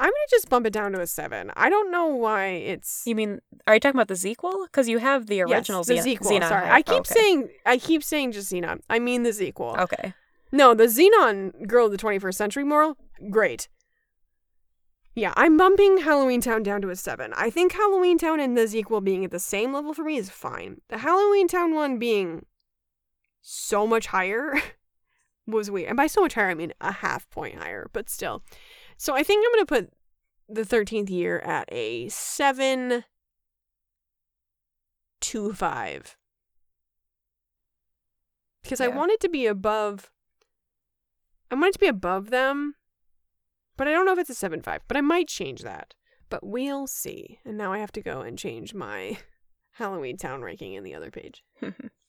[0.00, 1.52] I'm gonna just bump it down to a seven.
[1.54, 3.38] I don't know why it's You mean,
[3.68, 4.64] are you talking about the sequel?
[4.66, 6.32] Because you have the original yes, the sequel.
[6.32, 7.14] Zenon Sorry, I keep okay.
[7.14, 8.80] saying I keep saying just Zenon.
[8.90, 9.76] I mean the sequel.
[9.78, 10.12] Okay.
[10.50, 12.96] No, the Zenon Girl of the 21st Century moral,
[13.30, 13.68] great.
[15.14, 17.32] Yeah, I'm bumping Halloweentown down to a 7.
[17.36, 20.80] I think Halloweentown and the sequel being at the same level for me is fine.
[20.88, 22.44] The Halloweentown one being
[23.48, 24.60] so much higher
[25.46, 25.88] was weird.
[25.88, 28.42] And by so much higher, I mean a half point higher, but still.
[28.96, 29.92] So I think I'm going to put
[30.48, 33.04] the 13th year at a 7
[35.20, 36.16] 2 5.
[38.62, 38.96] Because I Yeah.
[38.96, 40.10] want it to be above
[41.48, 42.74] I want it to be above them,
[43.76, 45.94] but I don't know if it's a 7 5, but I might change that.
[46.28, 47.38] But we'll see.
[47.44, 49.18] And now I have to go and change my
[49.78, 51.44] Halloweentown ranking in the other page.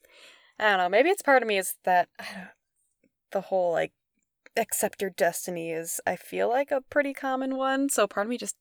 [0.60, 0.90] I don't know.
[0.90, 2.48] Maybe it's part of me is that I don't,
[3.32, 3.94] the whole like
[4.56, 7.90] accept your destiny is I feel like a pretty common one.
[7.90, 8.56] So part of me just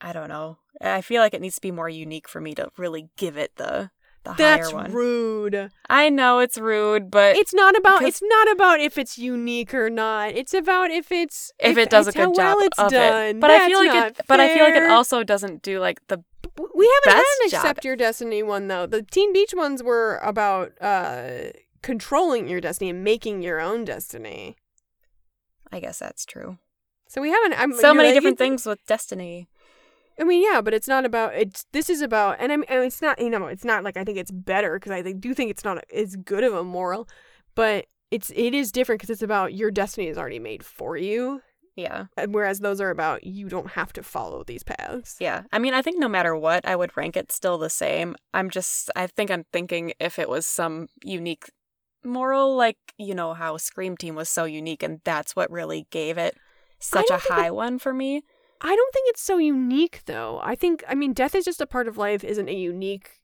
[0.00, 0.58] I don't know.
[0.80, 3.52] I feel like it needs to be more unique for me to really give it
[3.56, 3.90] the
[4.24, 4.92] the That's higher one.
[4.92, 5.70] rude.
[5.90, 9.90] I know it's rude, but It's not about it's not about if it's unique or
[9.90, 10.30] not.
[10.32, 13.36] It's about if it's if, it does a good well job it's of done.
[13.36, 16.00] it, but I feel like it, but I feel like it also doesn't do like
[16.08, 16.22] the
[16.56, 17.58] We haven't had an job.
[17.60, 18.86] accept your destiny one though.
[18.86, 21.50] The Teen Beach ones were about uh
[21.82, 24.56] controlling your destiny and making your own destiny.
[25.72, 26.58] I guess that's true.
[27.08, 27.54] So we haven't.
[27.60, 29.48] I'm, So many right, different things with destiny.
[30.18, 31.34] I mean, yeah, but it's not about.
[31.34, 33.20] It's this is about, and I mean, And it's not.
[33.20, 35.84] You know, it's not like I think it's better because I do think it's not
[35.94, 37.08] as good of a moral,
[37.54, 41.42] but it's it is different because it's about your destiny is already made for you,
[41.74, 42.06] Yeah.
[42.28, 45.16] whereas those are about you don't have to follow these paths.
[45.20, 45.44] Yeah.
[45.52, 48.14] I mean, I think no matter what, I would rank it still the same.
[48.34, 51.50] I'm just, I think I'm thinking if it was some unique
[52.04, 56.18] moral, like, you know, how Scream Team was so unique and that's what really gave
[56.18, 56.36] it
[56.78, 58.22] such a high one for me.
[58.60, 60.40] I don't think it's so unique though.
[60.42, 63.20] I think I mean death is just a part of life isn't a unique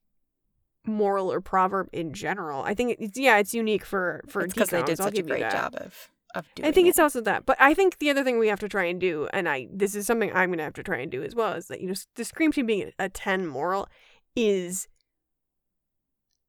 [0.85, 2.63] moral or proverb in general.
[2.63, 5.49] I think it's yeah, it's unique for for because they did I'll such a great
[5.51, 6.91] job of, of doing I think it.
[6.91, 7.47] it's also that.
[7.47, 9.95] But I think the other thing we have to try and do, and I this
[9.95, 11.95] is something I'm gonna have to try and do as well, is that you know
[12.17, 13.89] the Scream Team being a ten moral
[14.37, 14.89] is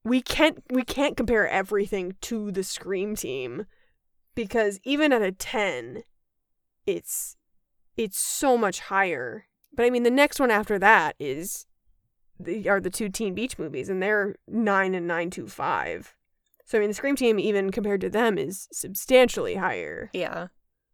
[0.04, 3.66] we can't we can't compare everything to the Scream Team
[4.36, 6.04] because even at a ten,
[6.86, 7.36] it's
[7.98, 9.46] it's so much higher.
[9.74, 11.66] But I mean, the next one after that is
[12.40, 16.16] the are the two Teen Beach movies, and they're nine and nine two five.
[16.70, 20.50] So I mean, the Scream Team, even compared to them, is substantially higher, Yeah.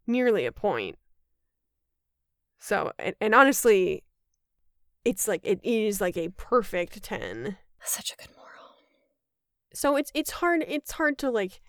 [0.06, 0.96] nearly a point.
[2.58, 4.02] So, and, and honestly,
[5.04, 7.58] it's like it is like a perfect ten.
[7.84, 8.48] Such a good moral.
[9.74, 11.60] So it's it's hard it's hard to like.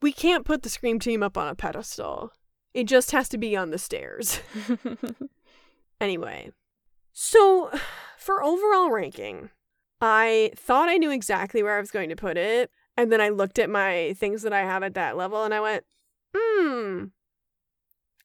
[0.00, 2.30] We can't put the Scream Team up on a pedestal.
[2.74, 4.38] It just has to be on the stairs.
[6.00, 6.50] Anyway,
[7.12, 7.70] so
[8.16, 9.50] for overall ranking,
[10.00, 12.70] I thought I knew exactly where I was going to put it.
[13.00, 15.60] And then I looked at my things that I have at that level and I
[15.60, 15.84] went,
[16.36, 17.04] hmm,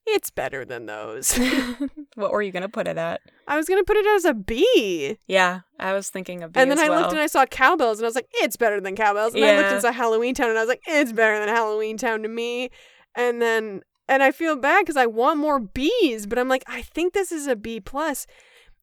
[0.06, 1.38] it's better than those.
[2.16, 3.22] what were you going to put it at?
[3.48, 5.18] I was going to put it as a B.
[5.28, 7.02] Yeah, I was thinking of B and then I well.
[7.02, 9.34] looked and I saw Cow Belles and I was like, it's better than Cow Belles.
[9.34, 9.74] And I looked Yeah.
[9.76, 12.70] and saw Halloweentown and I was like, it's better than Halloweentown to me.
[13.16, 16.82] And then, and I feel bad because I want more Bs, but I'm like, I
[16.82, 18.28] think this is a B plus.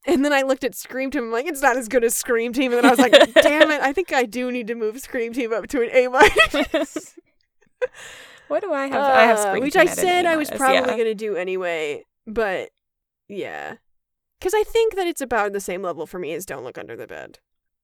[0.07, 1.25] And then I looked at Scream Team.
[1.25, 2.73] I'm like, it's not as good as Scream Team.
[2.73, 5.33] And then I was like, damn it, I think I do need to move Scream
[5.33, 7.15] Team up to an A minus.
[8.49, 8.95] what do I have?
[9.01, 10.97] I have Uh, Scream which Team I said I was probably yeah.
[10.97, 12.71] gonna do anyway, but
[13.29, 13.77] yeah,
[14.39, 16.97] because I think that it's about the same level for me as Don't Look Under
[16.97, 17.39] the Bed,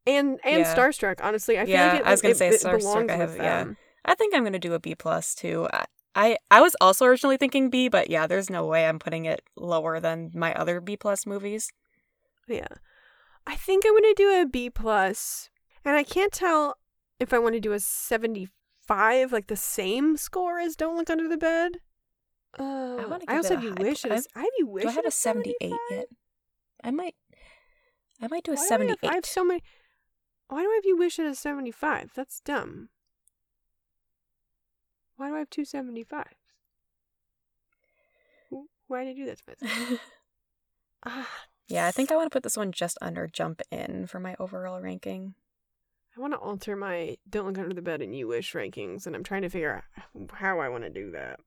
[0.07, 0.75] and and Yeah.
[0.75, 1.21] Starstruck.
[1.23, 3.31] Honestly, I feel Yeah, like it, I was gonna it- say it Starstruck, I have-
[3.31, 3.65] with yeah.
[4.05, 5.69] I think I'm gonna do a B plus too.
[5.73, 9.25] I, I I was also originally thinking B, but yeah, there's no way I'm putting
[9.25, 11.71] it lower than my other B plus movies.
[12.49, 12.67] Yeah,
[13.47, 15.51] I think I'm gonna do a B plus,
[15.85, 16.77] and I can't tell
[17.21, 21.29] if I want to do a seventy-five, like the same score as Don't Look Under
[21.29, 21.73] the Bed.
[22.59, 24.05] Uh, wanna I also have you wish.
[24.05, 24.25] I have
[24.59, 24.85] you wish.
[24.85, 25.79] Do I have a 78 75?
[25.91, 26.07] yet?
[26.83, 27.15] I might
[28.23, 29.11] I might do a Why do I have- 78.
[29.11, 29.63] I have so many.
[30.49, 32.13] Why do I have you wish it a 75?
[32.15, 32.89] That's dumb.
[35.17, 36.25] Why do I have two 75s?
[38.87, 40.01] Why did I do that to myself?
[41.05, 41.29] Ah,
[41.69, 44.35] yeah, I think I want to put this one just under Jump In for my
[44.39, 45.35] overall ranking.
[46.17, 49.15] I want to alter my Don't Look Under the Bed and You Wish rankings, and
[49.15, 51.39] I'm trying to figure out how I want to do that.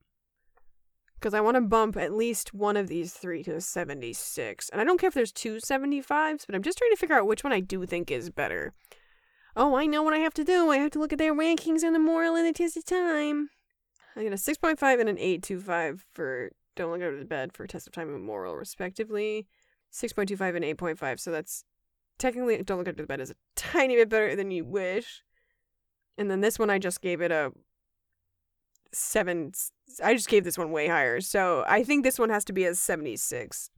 [1.14, 4.68] because I want to bump at least one of these three to a 76.
[4.70, 7.26] And I don't care if there's two 75s, but I'm just trying to figure out
[7.26, 8.72] which one I do think is better.
[9.54, 10.70] Oh, I know what I have to do.
[10.70, 13.50] I have to look at their rankings and the moral and the test of time.
[14.16, 17.86] I get a 6.5 and an 8.25 for Don't Look Under the Bed for Test
[17.86, 19.46] of Time and Moral, respectively.
[19.92, 21.20] 6.25 and 8.5.
[21.20, 21.64] So that's
[22.18, 25.22] technically Don't Look Under the Bed is a tiny bit better than you wish.
[26.18, 27.52] And then this one, I just gave it a
[28.92, 29.52] seven.
[30.02, 31.20] I just gave this one way higher.
[31.20, 33.70] So I think this one has to be a 76.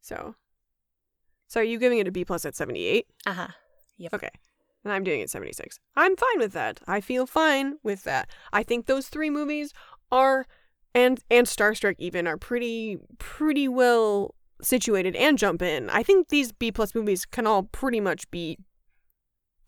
[0.00, 0.34] So.
[1.48, 3.06] So are you giving it a B plus at 78?
[3.26, 3.48] Uh huh.
[3.98, 4.14] Yep.
[4.14, 4.30] Okay.
[4.84, 5.78] And I'm doing it 76.
[5.96, 6.80] I'm fine with that.
[6.86, 8.30] I feel fine with that.
[8.52, 9.72] I think those three movies
[10.10, 10.46] are
[10.94, 15.90] and and Starstruck even are pretty pretty well situated and jump in.
[15.90, 18.58] I think these B plus movies can all pretty much be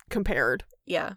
[0.09, 0.63] compared.
[0.85, 1.13] Yeah.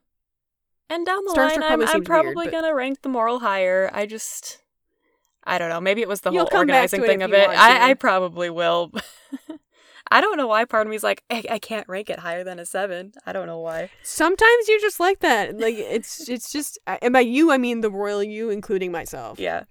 [0.88, 3.40] And down the Star line, I'm, probably I'm probably weird, but- gonna rank the moral
[3.40, 3.90] higher.
[3.92, 4.62] I just,
[5.44, 5.80] I don't know.
[5.80, 7.48] Maybe it was the You'll whole come back to organizing thing of it.
[7.48, 7.90] I.
[7.90, 8.92] I probably will.
[10.10, 12.58] I don't know why part of me's like, I, I can't rank it higher than
[12.58, 13.12] a seven.
[13.26, 13.90] I don't know why.
[14.02, 15.58] Sometimes you're just like that.
[15.58, 19.40] Like it's it's just and by you I mean the royal you including myself.
[19.40, 19.64] Yeah.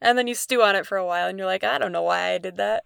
[0.00, 2.02] And then you stew on it for a while and you're like, I don't know
[2.02, 2.84] why I did that.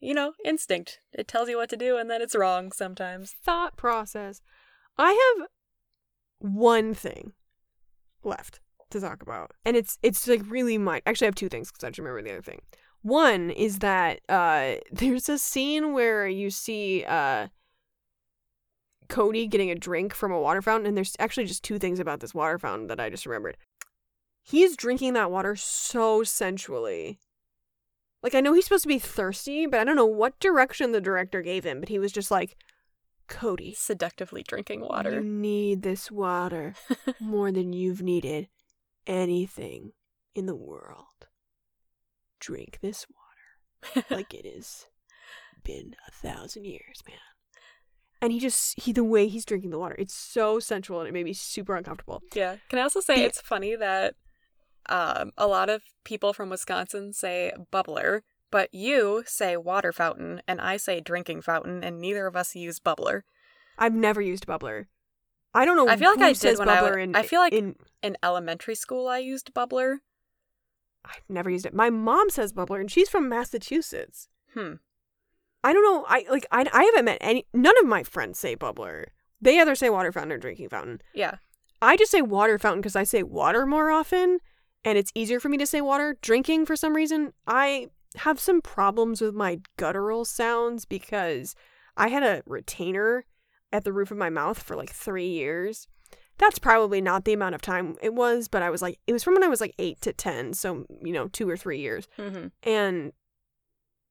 [0.00, 1.00] You know, instinct.
[1.12, 3.32] It tells you what to do and then it's wrong sometimes.
[3.44, 4.40] Thought process.
[4.96, 5.48] I have
[6.38, 7.32] one thing
[8.24, 9.52] left to talk about.
[9.64, 12.22] And it's it's like really my actually I have two things because I just remember
[12.22, 12.62] the other thing.
[13.02, 17.48] One is that uh there's a scene where you see uh
[19.08, 22.20] Cody getting a drink from a water fountain and there's actually just two things about
[22.20, 23.56] this water fountain that I just remembered.
[24.42, 27.18] He's drinking that water so sensually.
[28.22, 31.00] Like I know he's supposed to be thirsty, but I don't know what direction the
[31.00, 32.56] director gave him, but he was just like
[33.28, 35.12] Cody, Seductively drinking water.
[35.14, 36.74] you need this water
[37.20, 38.48] more than you've needed
[39.06, 39.92] anything
[40.34, 41.06] in the world.
[42.40, 44.86] Drink this water like it has
[45.62, 47.18] been a thousand years, man.
[48.22, 51.12] And he just he the way he's drinking the water, it's so sensual and it
[51.12, 52.22] made me super uncomfortable.
[52.34, 52.56] Yeah.
[52.68, 54.14] Can I also say it's funny that
[54.88, 60.60] um, a lot of people from Wisconsin say bubbler, but you say water fountain and
[60.60, 63.22] I say drinking fountain, and neither of us use bubbler.
[63.78, 64.86] I've never used bubbler.
[65.54, 65.88] I don't know.
[65.88, 68.74] I feel like I did when I bubbler in, I feel like- in In elementary
[68.74, 69.98] school, I used bubbler.
[71.04, 71.74] I've never used it.
[71.74, 74.28] My mom says bubbler, and she's from Massachusetts.
[74.54, 74.74] Hmm.
[75.64, 76.04] I don't know.
[76.08, 76.46] I like.
[76.50, 77.46] I, I haven't met any.
[77.52, 79.06] None of my friends say bubbler.
[79.40, 81.00] They either say water fountain or drinking fountain.
[81.14, 81.36] Yeah.
[81.82, 84.40] I just say water fountain because I say water more often,
[84.84, 86.16] and it's easier for me to say water.
[86.22, 91.54] Drinking for some reason, I have some problems with my guttural sounds because
[91.96, 93.24] I had a retainer
[93.72, 95.86] at the roof of my mouth for like three years.
[96.38, 99.22] That's probably not the amount of time it was, but I was like, it was
[99.22, 100.54] from when I was like eight to 10.
[100.54, 102.46] So, you know, two or three years Mm-hmm.
[102.62, 103.12] and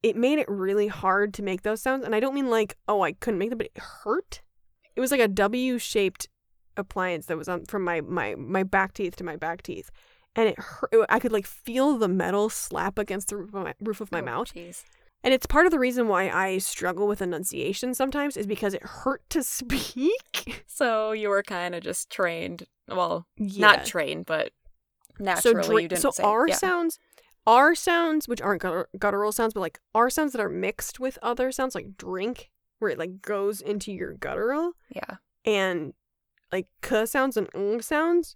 [0.02, 3.02] it made it really hard to make those sounds and i don't mean like oh
[3.02, 4.42] i couldn't make them but it hurt
[4.96, 6.30] it was like a w shaped
[6.78, 9.92] appliance that was on from my my my back teeth to my back teeth
[10.40, 13.74] and it hurt i could like feel the metal slap against the roof of my,
[13.82, 14.84] roof of my oh, mouth Jeez.
[15.24, 18.84] and it's part of the reason why i struggle with enunciation sometimes is because it
[18.84, 22.64] hurt to speak So you were kind of just trained.
[22.88, 23.68] Well, yeah.
[23.68, 24.52] not trained, but
[25.20, 26.24] naturally so dra- you didn't so say.
[26.24, 26.56] R yeah.
[26.56, 26.98] sounds
[27.46, 31.20] R sounds which aren't gutter- guttural sounds but like R sounds that are mixed with
[31.22, 35.18] other sounds like drink where it like goes into your guttural Yeah.
[35.46, 35.94] and
[36.54, 38.34] like k sounds and ng sounds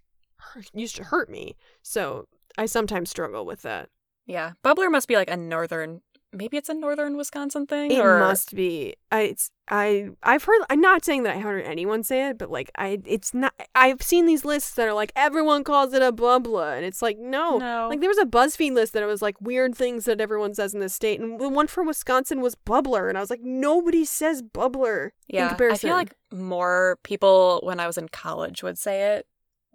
[0.73, 2.27] used to hurt me so
[2.57, 3.89] I sometimes struggle with that
[4.25, 4.51] Yeah.
[4.63, 6.01] Bubbler must be like a northern.
[6.35, 7.91] Maybe it's a northern Wisconsin thing.
[7.91, 11.63] it or must be I it's I I've heard I'm not saying that I heard
[11.63, 15.11] anyone say it but like I it's not I've seen these lists that are like
[15.15, 17.87] everyone calls it a bubbler and it's like no no.
[17.87, 20.73] Like there was a BuzzFeed list that it was like weird things that everyone says
[20.73, 24.03] in this state, and the one for Wisconsin was bubbler, and I was like, nobody
[24.03, 25.55] says bubbler in yeah.
[25.59, 29.27] I feel like more people when I was in college would say it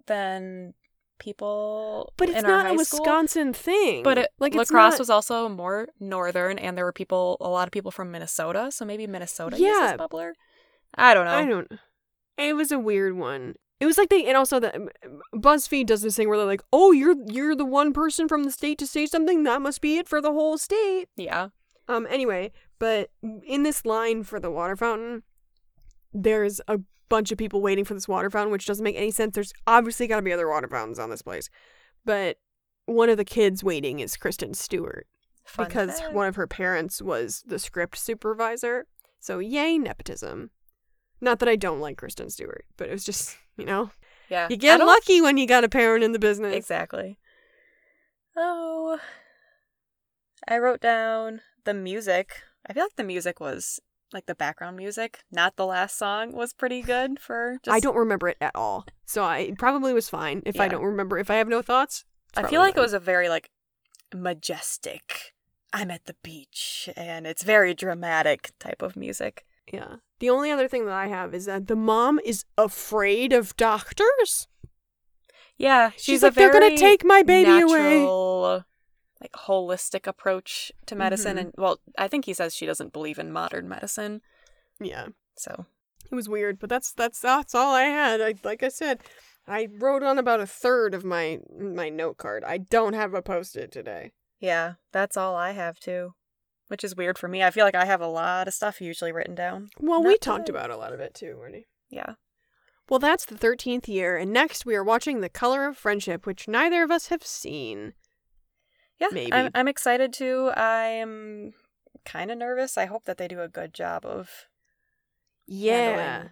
[0.07, 0.73] than
[1.19, 2.13] people.
[2.17, 2.99] but it's not a school.
[3.01, 4.03] Wisconsin thing.
[4.03, 7.49] But it, like La Crosse not- was also more northern, and there were people, a
[7.49, 8.71] lot of people from Minnesota.
[8.71, 9.81] So maybe Minnesota Yeah.
[9.83, 10.31] uses bubbler.
[10.95, 11.31] I don't know.
[11.31, 11.71] I don't.
[12.37, 13.55] It was a weird one.
[13.81, 14.75] It was like they, and also that
[15.35, 18.51] BuzzFeed does this thing where they're like, "Oh, you're you're the one person from the
[18.51, 19.43] state to say something.
[19.43, 21.49] That must be it for the whole state." Yeah.
[21.87, 22.07] Um.
[22.09, 23.09] Anyway, but
[23.45, 25.23] in this line for the water fountain,
[26.13, 26.79] there's a
[27.09, 29.35] bunch of people waiting for this water fountain, which doesn't make any sense.
[29.35, 31.49] There's obviously got to be other water fountains on this place,
[32.05, 32.37] but
[32.85, 35.07] one of the kids waiting is Kristen Stewart
[35.43, 36.13] Fun because fact.
[36.13, 38.87] one of her parents was the script supervisor.
[39.19, 40.51] So yay nepotism.
[41.21, 43.91] Not that I don't like Kristen Stewart, but it was just you know
[44.29, 44.47] yeah.
[44.49, 46.55] you get lucky when you got a parent in the business.
[46.55, 47.17] Exactly.
[48.37, 48.99] Oh.
[50.47, 52.41] I wrote down the music.
[52.65, 53.79] I feel like the music was
[54.13, 57.75] like the background music, not the last song, was pretty good for just.
[57.75, 60.41] I don't remember it at all, so I it probably was fine.
[60.45, 62.05] If I don't remember, if I have no thoughts,
[62.35, 63.49] I feel like it was a very like
[64.13, 65.33] majestic.
[65.71, 69.45] I'm at the beach, and it's very dramatic type of music.
[69.71, 69.97] Yeah.
[70.19, 74.47] The only other thing that I have is that the mom is afraid of doctors.
[75.57, 78.05] Yeah, She's, she's, like, a they're gonna take my baby away.
[79.21, 81.39] Like holistic approach to medicine, Mhm.
[81.41, 84.21] and well, I think he says she doesn't believe in modern medicine.
[84.79, 85.07] Yeah.
[85.35, 85.65] So
[86.11, 88.21] It was weird, but that's that's that's all I had.
[88.21, 89.01] I like I said,
[89.47, 92.43] I wrote on about a third of my my note card.
[92.43, 94.11] I don't have a post-it today.
[94.39, 96.13] yeah, that's all I have too,
[96.69, 97.43] which is weird for me.
[97.43, 99.69] I feel like I have a lot of stuff usually written down.
[99.79, 100.57] Well, we talked today.
[100.57, 101.67] about a lot of it too, Marty.
[101.89, 102.13] Yeah,
[102.89, 106.47] Well, that's the 13th year, and next we are watching The Color of Friendship, which
[106.47, 107.93] neither of us have seen.
[108.99, 109.07] Yeah.
[109.11, 109.33] Maybe.
[109.33, 110.51] I'm, I'm excited to.
[110.55, 111.53] I'm
[112.05, 112.77] kind of nervous.
[112.77, 114.29] I hope that they do a good job of.
[115.47, 115.73] Yeah.
[115.95, 116.29] handling-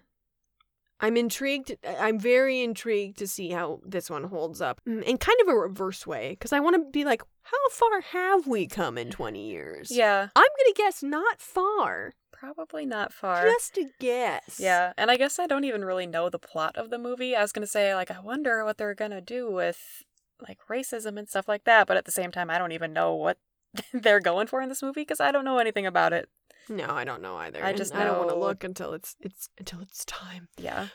[1.00, 1.76] I'm intrigued.
[1.88, 5.56] I'm very intrigued to see how this one holds up Mm, in kind of a
[5.56, 9.48] reverse way, because I want to be like, how far have we come in 20
[9.48, 9.92] years?
[9.92, 12.14] Yeah, I'm going to guess not far.
[12.32, 13.46] probably not far.
[13.46, 14.60] Just a guess.
[14.60, 17.36] Yeah, and I guess I don't even really know the plot of the movie.
[17.36, 20.04] I was gonna say like I wonder what they're gonna do with
[20.48, 23.14] like racism and stuff like that, but at the same time I don't even know
[23.16, 23.38] what
[23.94, 26.30] they're going for in this movie because I don't know anything about it.
[26.70, 27.64] No, I don't know either.
[27.64, 30.50] I and just I don't want to look until it's it's until it's time.
[30.58, 30.88] Yeah,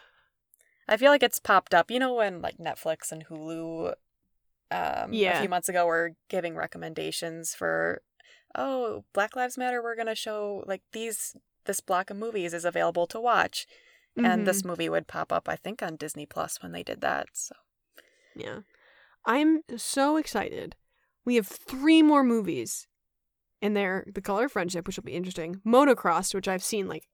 [0.88, 1.90] I feel like it's popped up.
[1.90, 3.94] You know when like Netflix and Hulu,
[4.70, 5.38] um, Yeah.
[5.38, 8.02] a few months ago were giving recommendations for,
[8.54, 9.82] oh Black Lives Matter.
[9.82, 13.66] We're gonna show like these this block of movies is available to watch,
[14.16, 14.44] and Mhm.
[14.44, 17.28] this movie would pop up I think on Disney Plus when they did that.
[17.34, 17.54] So.
[18.34, 18.60] Yeah.
[19.24, 20.76] I'm so excited.
[21.24, 22.88] We have three more movies
[23.60, 25.60] in there The Color of Friendship, which will be interesting.
[25.66, 27.06] Motocross, which I've seen like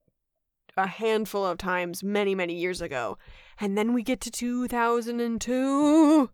[0.76, 3.18] a handful of times many, many years ago.
[3.60, 6.30] And then we get to 2002.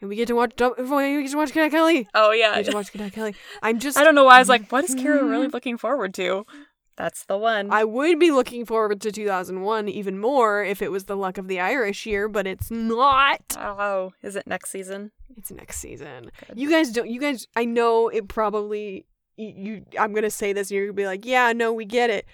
[0.00, 2.08] And we get to watch we get to watch Cadet Kelly.
[2.14, 3.34] Oh yeah, We get to watch Cadet Kelly.
[3.62, 6.14] I'm just I don't know why I was like, what is Kira really looking forward
[6.14, 6.44] to?
[6.96, 7.72] That's the one.
[7.72, 11.48] I would be looking forward to 2001 even more if it was the luck of
[11.48, 13.40] the Irish year, but it's not.
[13.58, 15.10] oh, is it next season?
[15.36, 16.30] It's next season.
[16.46, 16.58] Good.
[16.58, 17.08] You guys don't.
[17.08, 17.46] You guys.
[17.56, 19.06] I know it probably.
[19.36, 19.48] You.
[19.56, 22.26] you I'm gonna say this, and you're gonna be like, "Yeah, no, we get it."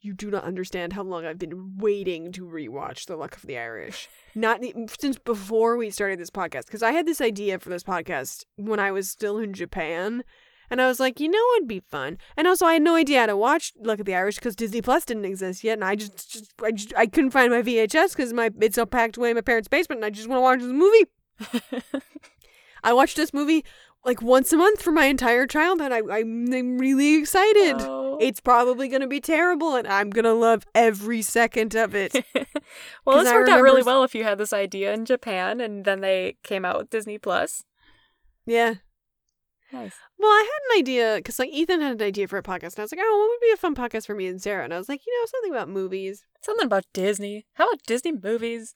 [0.00, 3.58] You do not understand how long I've been waiting to rewatch The Luck of the
[3.58, 4.08] Irish.
[4.34, 4.60] Not
[4.98, 8.78] since before we started this podcast, because I had this idea for this podcast when
[8.78, 10.22] I was still in Japan,
[10.70, 12.18] and I was like, you know, it'd be fun.
[12.36, 14.82] And also, I had no idea how to watch Luck of the Irish because Disney
[14.82, 18.16] Plus didn't exist yet, and I just, just, I, just I couldn't find my VHS
[18.16, 20.42] because my it's all packed away in my parents' basement, and I just want to
[20.42, 22.02] watch this movie.
[22.84, 23.64] I watched this movie
[24.04, 25.92] like once a month for my entire childhood.
[25.92, 27.76] I, I'm, I'm really excited.
[27.80, 28.16] Oh.
[28.20, 32.12] It's probably going to be terrible, and I'm going to love every second of it.
[33.04, 35.84] well, this I worked out really well if you had this idea in Japan and
[35.84, 37.64] then they came out with Disney Plus.
[38.46, 38.74] yeah.
[39.72, 39.94] Nice.
[40.18, 42.78] Well, I had an idea because like Ethan had an idea for a podcast, and
[42.78, 44.64] I was like, oh, what would be a fun podcast for me and Sarah?
[44.64, 47.44] And I was like, you know, something about movies, Something about Disney.
[47.54, 48.72] How about Disney movies?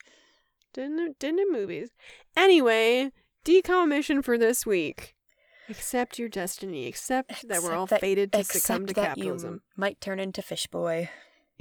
[0.75, 1.91] dinner, dinner movies.
[2.37, 3.11] Anyway,
[3.45, 5.15] decommission for this week.
[5.69, 6.87] Accept your destiny.
[6.87, 9.63] Accept that we're all that- fated to succumb to capitalism.
[9.77, 11.09] might turn into Fish Boy.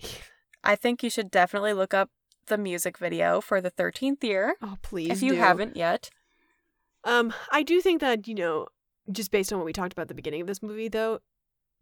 [0.64, 2.10] I think you should definitely look up
[2.48, 5.10] the music video for the 13th year Oh, please.
[5.12, 5.38] if you do.
[5.40, 6.10] haven't yet.
[7.04, 8.68] Um, I do think that you know,
[9.12, 11.20] just based on what we talked about at the beginning of this movie, though,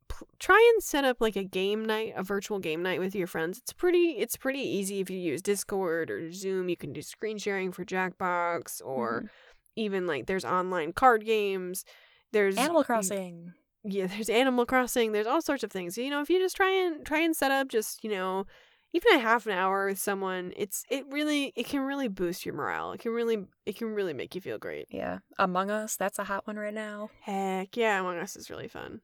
[0.09, 3.27] p- try and set up like a game night, a virtual game night with your
[3.27, 3.57] friends.
[3.59, 6.69] It's pretty, it's pretty easy if you use Discord or Zoom.
[6.69, 9.29] You can do screen sharing for Jackbox, or Mhm.
[9.75, 11.85] even like there's online card games.
[12.31, 13.53] There's Animal Crossing.
[13.83, 15.11] yeah, there's Animal Crossing.
[15.13, 15.97] There's all sorts of things.
[15.97, 18.45] You know, if you just try and try and set up just you know
[18.93, 22.55] even a half an hour with someone, it's it really it can really boost your
[22.55, 22.91] morale.
[22.91, 24.87] It can really it can really make you feel great.
[24.89, 25.19] Yeah.
[25.37, 27.09] Among Us, that's a hot one right now.
[27.21, 29.01] Heck yeah, Among Us is really fun.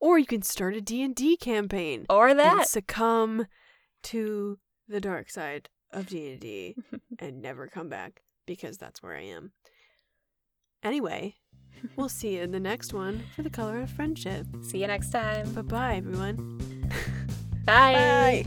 [0.00, 2.68] Or you can start a D&D campaign Or that.
[2.68, 3.46] succumb
[4.04, 4.58] to
[4.88, 6.76] the dark side of D&D
[7.18, 9.52] and never come back because that's where I am.
[10.82, 11.36] Anyway,
[11.96, 14.46] we'll see you in the next one for the color of friendship.
[14.62, 15.52] See you next time.
[15.52, 16.60] Bye-bye everyone.
[17.66, 18.44] Bye.